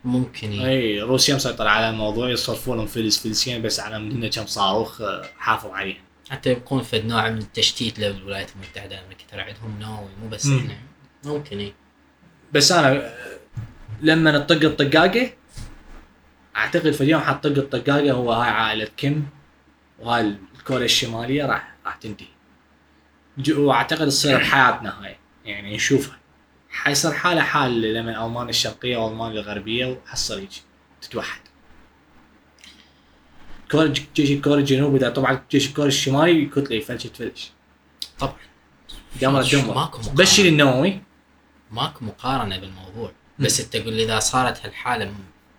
[0.03, 0.69] ممكن يعني.
[0.69, 5.29] إي روسيا مسيطرة على الموضوع يصرفون لهم فلس فلسين بس على مدينه كم صاروخ آه،
[5.37, 5.97] حافظ عليها
[6.29, 10.57] حتى يكون فد نوع من التشتيت للولايات المتحدة الأمريكية ترى عندهم نووي مو بس مم.
[10.59, 10.77] إحنا.
[11.23, 11.73] ممكن اي
[12.53, 13.13] بس أنا
[14.01, 15.31] لما نطق الطقاقة
[16.55, 19.29] أعتقد في اليوم حطق الطقاقة هو هاي عائلة كيم
[19.99, 20.35] وهاي
[20.67, 22.27] كوريا الشمالية راح راح تنتهي.
[23.49, 26.17] وأعتقد تصير بحياتنا هاي يعني نشوفها.
[26.69, 30.49] حيصير حالة حال لما المانيا الشرقية والمانيا الغربية وحصل هيك
[31.01, 31.41] تتوحد.
[33.71, 37.51] كوريا جيش كوريا الجنوبي اذا طبعا جيش كوريا الشمالي كتله يفلش تفلش.
[38.19, 38.33] طبعا
[39.21, 40.15] دمر شو- دمر ماكو مقارنة.
[40.15, 41.01] بس شيل النووي.
[41.71, 43.11] ماكو مقارنة بالموضوع.
[43.39, 45.13] بس انت تقول إذا صارت هالحالة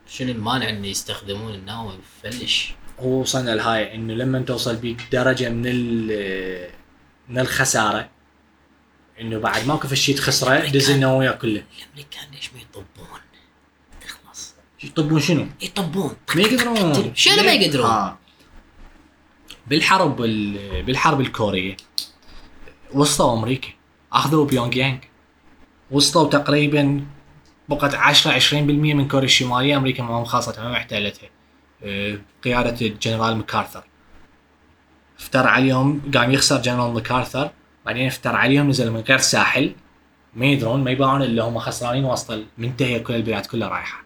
[0.09, 1.95] شنو المانع إن يستخدمون النووي
[2.25, 5.63] وفلش هو وصلنا لهاي إنه لما توصل بيك درجه من
[7.29, 8.09] من الخسارة
[9.21, 11.63] إنه بعد ماكو في شيء تخسره دز النوويه كله.
[11.79, 12.85] الأمريكان ليش ما يطبون؟
[14.87, 16.17] يطبون شنو؟ يطبون.
[16.37, 17.13] ما يقدرون.
[17.15, 18.19] شنو ما يقدرون؟ آه.
[19.67, 21.77] بالحرب ال- بالحرب الكورية
[22.95, 23.69] وصلوا أمريكا
[24.13, 24.99] أخذوا بيونغ يانغ
[25.91, 27.05] وصلوا تقريبا
[27.69, 31.29] بقت 10 20% من كوريا الشمالية أمريكا ما خاصة ما احتلتها.
[31.85, 33.85] آه، قيادة الجنرال ماكارثر
[35.19, 37.51] افتر عليهم قام يخسر جنرال ماكارثر
[37.87, 39.75] بعدين افتر عليهم نزل من غير ساحل.
[40.35, 44.06] ما يدرون ما يباعون إلا هم خسرانين وسط منتهيه كل البلاد كلها رايحة.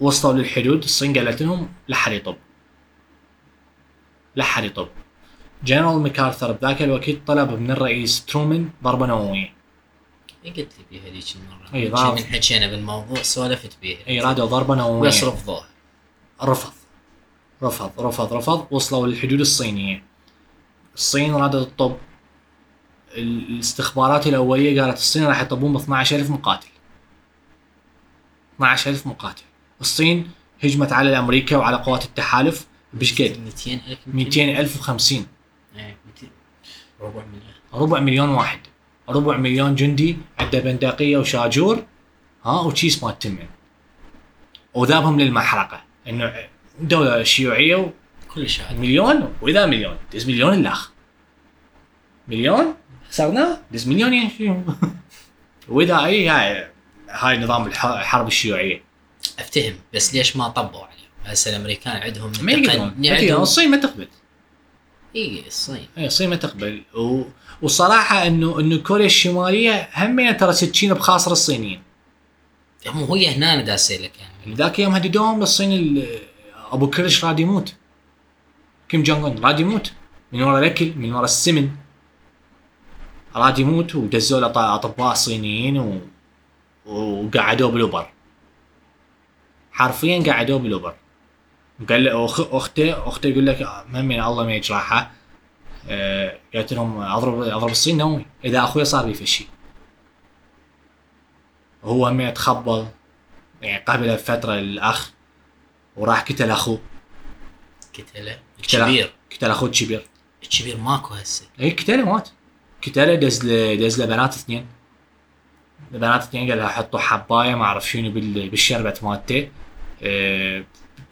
[0.00, 2.36] وصلوا للحدود الصين قالت لهم لا حد يطب.
[4.36, 4.88] لا حد يطب.
[5.64, 9.52] جنرال ماكارثر بذاك الوقت طلب من الرئيس ترومان ضربة نووية.
[10.44, 12.18] إيه قلت لي بيها ذيك ضاف.
[12.18, 13.98] شي من حكينا بالموضوع سولفت بيها.
[14.08, 15.08] اي رادوا ضربة نووية.
[15.08, 15.68] بس رفضوها
[16.42, 16.72] رفض.
[17.62, 18.66] رفض رفض رفض.
[18.70, 20.04] وصلوا للحدود الصينية.
[20.94, 21.96] الصين رادت تطب
[23.14, 26.68] ال- الاستخبارات الأولية قالت الصين راح يطبون ب 12000 مقاتل.
[28.58, 29.42] 12000 مقاتل.
[29.80, 30.30] الصين
[30.64, 35.26] هجمت على أمريكا وعلى قوات التحالف بش قد 200000 200050
[35.76, 36.26] إيه، 200
[37.00, 37.54] ربع مليون.
[37.74, 38.58] ربع مليون واحد.
[39.08, 41.84] ربع مليون جندي عنده بندقية وشاجور.
[42.44, 43.46] ها وتشيس مال تمن
[44.74, 45.82] وذابهم للمحرقة.
[46.08, 46.32] إنه
[46.80, 47.92] دولة شيوعية
[48.34, 49.96] كلش هذا مليون وإذا مليون.
[50.12, 50.90] دز مليون الأخ.
[52.28, 52.74] مليون؟
[53.10, 54.12] خسرناه دز مليون
[55.68, 56.70] وإذا اي هاي
[57.10, 58.82] هاي نظام الح- الحرب الشيوعية.
[59.38, 62.94] أفتهم بس ليش ما طبقوا عليه؟ هسه الأمريكان عندهم ما يقدرون.
[63.06, 64.08] عندهم الصين ما تقبل.
[65.16, 65.86] إي الصين.
[65.98, 66.82] إي الصين ما تقبل.
[66.94, 67.22] و...
[67.62, 71.82] والصراحه انه إنه كوريا الشمالية همين ترى سكينه بخاصر الصينيين.
[72.86, 74.54] هم هي هنا داسين لك يعني.
[74.54, 76.18] ذاك يوم هددوهم للصين ال-
[76.72, 77.74] أبو كرش راد يموت
[78.88, 79.92] كيم جونج اون راد يموت
[80.32, 81.70] من ورا الأكل من ورا السمن.
[83.36, 86.00] راد يموت ودزوا له أطباء صينيين و...
[86.86, 88.10] وقعدوه بالاوبر
[89.74, 90.94] حرفيا قعدوه بالأوبر.
[91.88, 92.40] قال له أخ...
[92.40, 95.10] اخته اخته يقول لك مهمين الله ما يجرحها
[95.88, 98.26] آه، قالت لهم اضرب أضرب الصين نومي.
[98.44, 99.46] إذا أخوي صار لي شيء.
[101.84, 102.86] هو هم يتخبل
[103.62, 105.10] يعني قبل فترة الأخ
[105.96, 106.80] وراح قتل أخوه.
[107.98, 110.06] قتله؟ قتل الكبير قتل أخوه الكبير
[110.42, 111.46] الكبير ماكو هسه.
[111.60, 112.28] اي قتله مات.
[112.86, 114.66] قتله دز له دز له بنات اثنين.
[115.90, 119.50] بنات اثنين قال لها حطوا حباية ما أعرف شنو بال- بالشربت مالته.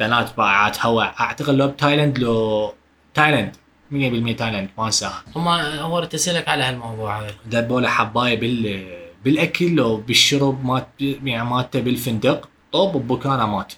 [0.00, 2.74] بنات باعات هواء أعتقد لو بتايلاند لو
[3.14, 3.56] تايلاند
[3.90, 3.94] 100%
[4.36, 5.24] تايلاند ما أنساها.
[5.36, 7.34] هم هو تسالك على هالموضوع هذا.
[7.46, 8.86] دبوا له حباية بال
[9.24, 13.72] بالأكل وبالشرب مات يعني مالته بالفندق طب ببكانه مات.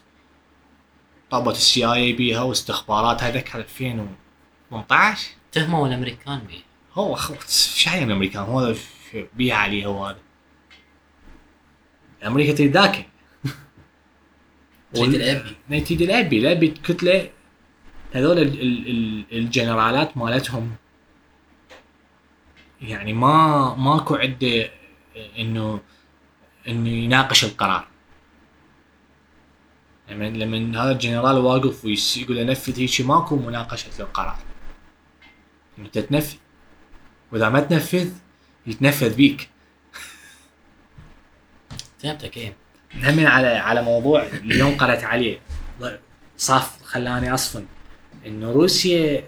[1.30, 6.62] طبت السي اي بيها واستخباراتها ذكر 2018 تهموا الأمريكان به
[6.94, 7.16] هو
[7.48, 8.74] شو يعني الأمريكان؟ هو
[9.34, 10.18] بيها عليه هو؟ هذا
[12.26, 13.06] أمريكا تريد ذاك.
[14.94, 15.80] تريد الأبي.
[15.80, 17.30] تريد الأبي الأبي كتله
[18.12, 20.76] هذول ال- ال- ال- الجنرالات مالتهم.
[22.82, 24.70] يعني ما ماكو عنده
[25.38, 25.80] إنه
[26.68, 27.86] إنه يناقش القرار.
[30.10, 34.38] لما لما هذا الجنرال واقف ويس- يقول له نفذ هيك ماكو مناقشة للقرار.
[35.78, 36.36] أنت تنفذ.
[37.32, 38.10] وإذا ما تنفذ
[38.66, 39.48] يتنفذ بيك.
[42.02, 42.56] فهمتك إيه.
[43.02, 45.38] همين على على موضوع اليوم قرأت عليه
[46.36, 47.64] صاف خلاني أصفن.
[48.26, 49.24] انه روسيا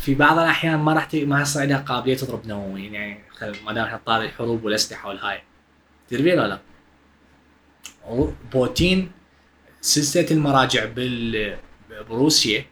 [0.00, 3.20] في بعض الأحيان ما راح ما يصير عندها قابلية تضرب نوويا يعني
[3.66, 5.42] ما دام إحنا طالع الحروب والأسلحة والهاي
[6.08, 6.58] تدري ولا لا؟
[8.52, 9.10] بوتين
[9.80, 11.56] سلسلة المراجع بال
[12.10, 12.64] بروسيا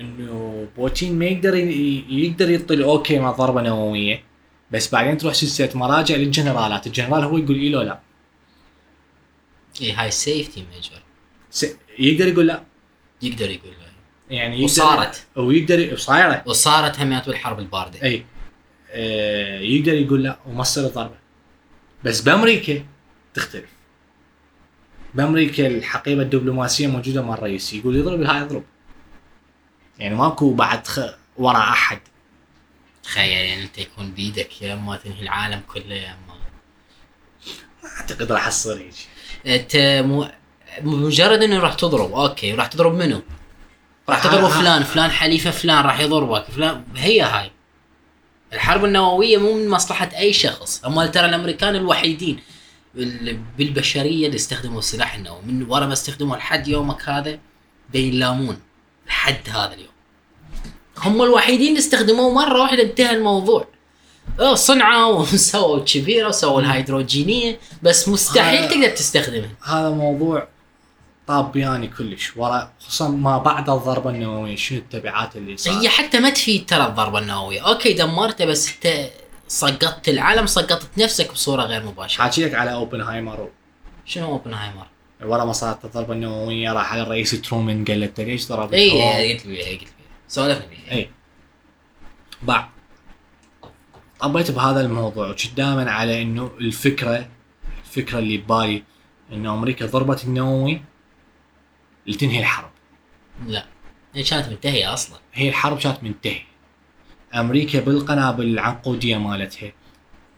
[0.00, 4.22] إنه بوتين ما يقدر يقدر ينطي okay مال ضربة نووية
[4.70, 6.86] بس بعدين تروح سلسلة مراجع للجنرالات.
[6.86, 8.00] الجنرال هو يقول لو لا؟
[9.80, 11.02] إيه هاي safety measure
[11.50, 12.62] س- يقدر يقول لا.
[13.22, 13.88] يقدر يقول له.
[14.36, 15.26] يعني يقدر وصارت.
[15.36, 17.00] ويقدر وصايره وصارت.
[17.00, 18.02] هميات بالحرب الباردة.
[18.02, 18.26] إي.
[18.90, 21.18] آه يقدر يقول لا وما تصير الضربه
[22.04, 22.84] بس بأمريكا
[23.34, 23.70] تختلف.
[25.14, 27.72] بأمريكا الحقيبة الدبلوماسية موجودة مع الرئيس.
[27.74, 28.64] يقول يضرب هاي يضرب.
[29.98, 31.00] يعني ماكو بعد خ...
[31.36, 31.98] ورا أحد.
[33.02, 36.34] تخيل يعني أنت يكون بيدك يا اما تنهي العالم كله يا اما
[38.00, 38.94] أعتقد راح تصير هيك.
[39.48, 40.28] انت مو
[40.82, 42.12] مجرد إنه راح تضرب.
[42.12, 43.22] أوكي راح تضرب منو؟
[44.08, 46.44] راح تضرب فلان فلان حليفة فلان راح يضربك.
[46.44, 47.50] فلان هي هاي.
[48.52, 50.84] الحرب النووية مو من مصلحة أي شخص.
[50.84, 52.40] هم ترى الأمريكان الوحيدين
[52.94, 55.42] بال- بالبشرية اللي استخدموا السلاح النووي.
[55.46, 57.38] من ورا ما استخدموه لحد يومك هذا
[57.92, 58.60] بينلامون
[59.06, 59.88] لحد هذا اليوم.
[60.98, 62.82] هم الوحيدين اللي استخدموه مرة واحدة.
[62.82, 63.68] انتهى الموضوع.
[64.54, 70.48] صنعوا وسووا كبيرة وسووا الهيدروجينية بس مستحيل تقدر تستخدمها هذا موضوع
[71.26, 72.36] طاب بياني كلش.
[72.36, 76.86] ورا خصوصا ما بعد الضربه النوويه شنو التبعات اللي صارت؟ هي حتى ما تفيد ترى
[76.86, 79.10] الضربه النوويه أوكي دمرته بس أنت
[79.48, 82.22] سقطت العالم سقطت نفسك بصورة غير مباشرة.
[82.22, 83.48] حاكي لك على أوبنهايمر.
[84.06, 84.86] شنو أوبنهايمر؟
[85.24, 88.96] ورا ما صارت الضربه النوويه راح على الرئيس ترومان قال له ليش ضربت اي قلت
[89.02, 89.78] بيها قلت لي بيها
[90.28, 90.92] سولفنا بيها.
[90.92, 91.10] اي
[92.42, 92.68] باع
[94.20, 97.28] طبيت بهذا الموضوع وقداما على إنه الفكرة
[97.84, 98.82] الفكرة اللي ببالي
[99.32, 100.82] انه أمريكا ضربت النووي
[102.06, 102.70] لتنهي الحرب.
[103.46, 103.66] لا
[104.14, 105.18] هي كانت منتهية أصلا.
[105.34, 106.48] هي الحرب كانت منتهية.
[107.34, 109.72] أمريكا بالقنابل العنقودية مالتها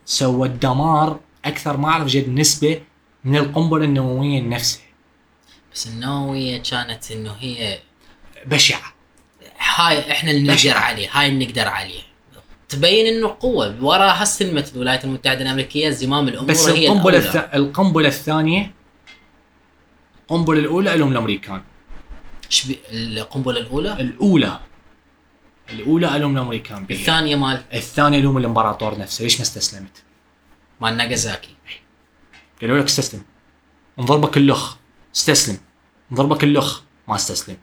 [0.04, 2.82] سوت دمار أكثر ما أعرف جد نسبة
[3.24, 4.82] من القنبلة النووية نفسها.
[5.72, 7.78] بس النووية كانت إنه هي
[8.46, 8.92] بشعة.
[9.76, 10.76] هاي إحنا اللي نقدر.
[10.76, 12.09] عليه هاي اللي نقدر عليه
[12.70, 13.84] تبين إنه قوة.
[13.84, 17.18] وراها سلمت الولايات المتحدة الأمريكية زمام الأمور بس هي القنبلة.
[17.18, 17.36] الث...
[17.54, 18.74] القنبلة الثانية
[20.22, 21.62] القنبلة الأولى لهم الأمريكان.
[22.46, 24.60] إيش بي- القنبلة الأولى؟ الأولى.
[25.70, 26.98] الأولى لهم الأمريكان بيها.
[26.98, 29.22] الثانية مال؟ الثانية لهم الإمبراطور نفسه.
[29.22, 30.02] ليش ما استسلمت؟
[30.80, 31.54] مال ناغازاكي.
[32.60, 33.22] قالوا لك استسلم.
[33.98, 34.76] انضربك اللخ.
[35.16, 35.58] استسلم.
[36.12, 36.80] انضربك اللخ.
[37.08, 37.56] ما استسلم.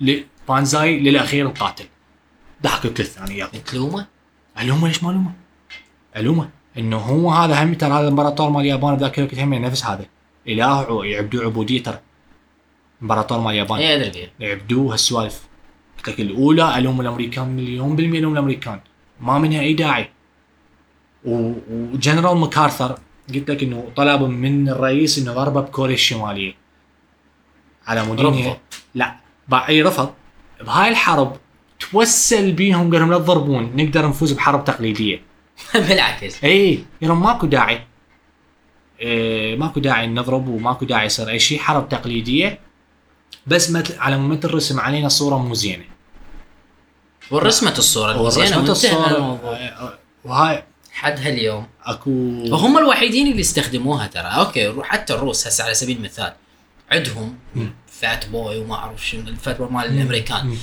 [0.00, 1.84] ل- بانزاي للأخير انقاتل
[2.62, 3.56] ضحك كل ثانيات.
[3.56, 4.06] تلومه
[4.60, 5.32] ألومة؟ ليش ما ألومة؟
[6.16, 6.48] ألومة؟
[6.78, 10.06] إنه هو هذا هم ترى هذا الامبراطور مال اليابان بذاك الوقت هم نفس هذا.
[10.48, 11.98] إله يعبدوه عبودية ترى.
[13.02, 13.78] إمبراطور مال اليابان.
[13.78, 15.46] اي أدري فيه يعبدوه هالسوالف.
[15.96, 18.80] قلت لك الأولى الوم الأمريكان مليون بالمية الوم الأمريكان.
[19.20, 20.10] ما منها أي داعي.
[21.24, 22.98] وجنرال ماكارثر
[23.34, 26.54] قلت لك إنه طلب من الرئيس إنه ضربه بكوريا الشمالية.
[27.86, 28.16] على.
[28.16, 29.16] إنه- لا.
[29.68, 30.12] أي رفض.
[30.60, 31.36] بهاي الحرب
[31.92, 35.22] توسل بيهم قال لهم لا تضربون نقدر نفوز بحرب تقليدية.
[35.74, 36.44] بالعكس.
[36.44, 37.86] إي يقولون ماكو داعي.
[39.00, 42.58] إيه ماكو داعي نضرب وماكو داعي يصير أي شيء حرب تقليدية.
[43.46, 45.84] بس على ما ترسم علينا صورة مو زينة.
[47.30, 49.40] ورسمت الصورة ورسمت الصورة
[50.24, 51.66] وهاي حد هاليوم.
[51.84, 52.10] أكو
[52.50, 54.22] وهم الوحيدين اللي استخدموها ترى.
[54.22, 56.32] okay حتى الروس هسه على سبيل المثال.
[56.90, 57.38] عندهم.
[57.86, 60.56] Fat Boy وما أعرف شنو ال Fat Boy مال الأمريكان.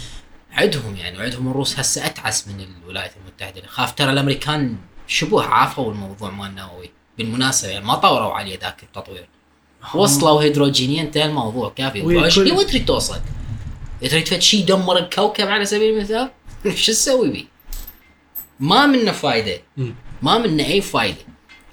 [0.52, 0.58] مم.
[0.60, 4.78] عندهم يعني وعندهم الروس هسه أتعس من الولايات المتحدة خاف ترى الأمريكان
[5.08, 9.28] شبه عافوا الموضوع مال النووي بالمناسبة يعني ما طوروا عليه ذاك التطوير
[9.96, 12.30] وصلوا هيدروجينيا انتهى الموضوع كافي كل- وين
[12.68, 13.20] تريد توصل؟
[14.02, 16.32] تريد فد شيء يدمر الكوكب على سبيل المثال؟
[16.76, 17.46] شو تسوي بيه؟
[18.60, 19.62] ما منه فايدة.
[20.22, 21.18] ما منه أي فايدة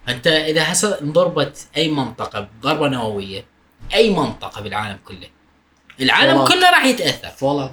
[0.09, 3.45] أنت إذا هسه انضربت أي منطقة بضربة نووية
[3.95, 5.29] أي منطقة بالعالم كله
[6.01, 6.49] العالم والله.
[6.55, 7.70] كله راح يتأثر فول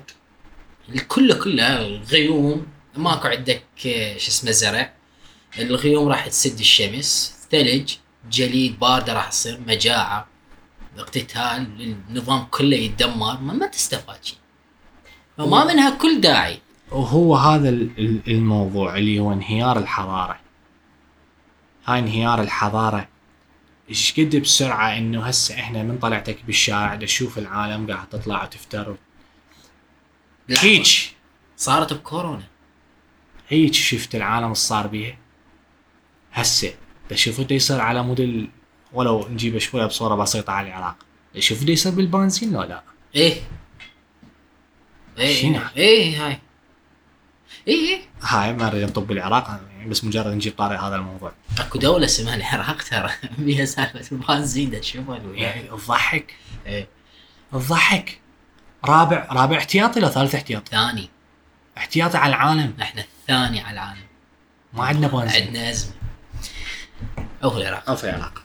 [1.08, 2.68] كله كله الغيوم
[2.98, 4.94] ماكو عندك آه، شو اسمه زرع.
[5.60, 7.94] الغيوم راح تسد الشمس ثلج
[8.32, 10.28] جليد بارده راح تصير مجاعة
[10.98, 14.38] اقتتال النظام كله يتدمر ما, ما تستفاد شيء.
[15.38, 16.60] وما منها كل داعي.
[16.92, 20.40] وهو هذا ال- ال- الموضوع اللي هو انهيار الحضارة.
[21.86, 23.08] هاي انهيار الحضارة.
[23.90, 28.96] إيش قد بسرعة إنه هسه إحنا من طلعتك بالشارع تشوف العالم قاعد تطلع وتفتر
[30.50, 31.08] هيج.
[31.58, 32.44] صارت بكورونا.
[33.50, 35.18] هيج شفت العالم اللي صار بيه.
[36.34, 36.74] هسه
[37.10, 38.50] تشوف دا يصير على مود.
[38.94, 40.96] ولو نجيبه شوية بصورة بسيطة على العراق.
[41.40, 42.84] شوف دا يصير بالبنزين لو لا؟
[43.16, 43.42] إيه.
[45.20, 46.40] إيه شنو؟ إيه هاي.
[47.68, 48.02] إيه إيه.
[48.22, 51.34] هاي ما نريد نطب بالعراق يعني بس مجرد نجيب طاري هذا الموضوع.
[51.60, 53.12] أكو دولة اسمها العراق ترى.
[53.46, 55.20] بيها سالفة البنزين تشوفها
[55.70, 56.36] تضحك
[56.66, 56.88] إيه
[57.52, 58.20] تضحك
[58.86, 61.10] رابع رابع احتياطي لو ثالث احتياطي؟ ثاني.
[61.78, 64.06] احتياطي على العالم؟ إحنا الثاني على العالم.
[64.74, 65.94] ما عندنا بنزين عندنا أزمة.
[67.44, 67.90] أو العراق.
[67.90, 68.44] أو في العراق.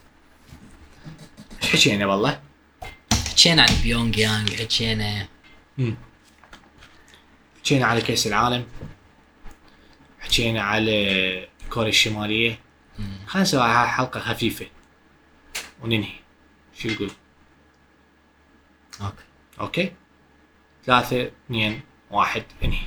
[1.62, 2.40] إيش حكينا والله؟
[3.28, 5.28] حكينا عن بيونغ يانغ حكينا.
[7.60, 8.66] حكينا على كأس العالم.
[10.20, 12.58] حكينا على كوريا الشمالية.
[13.26, 14.66] خلينا نسوي هاي حلقة خفيفة.
[15.82, 16.12] وننهي.
[16.78, 17.10] شو يقول؟
[19.00, 19.24] okay.
[19.60, 19.92] okay؟
[20.86, 22.86] ثلاثة اثنين واحد انهي؟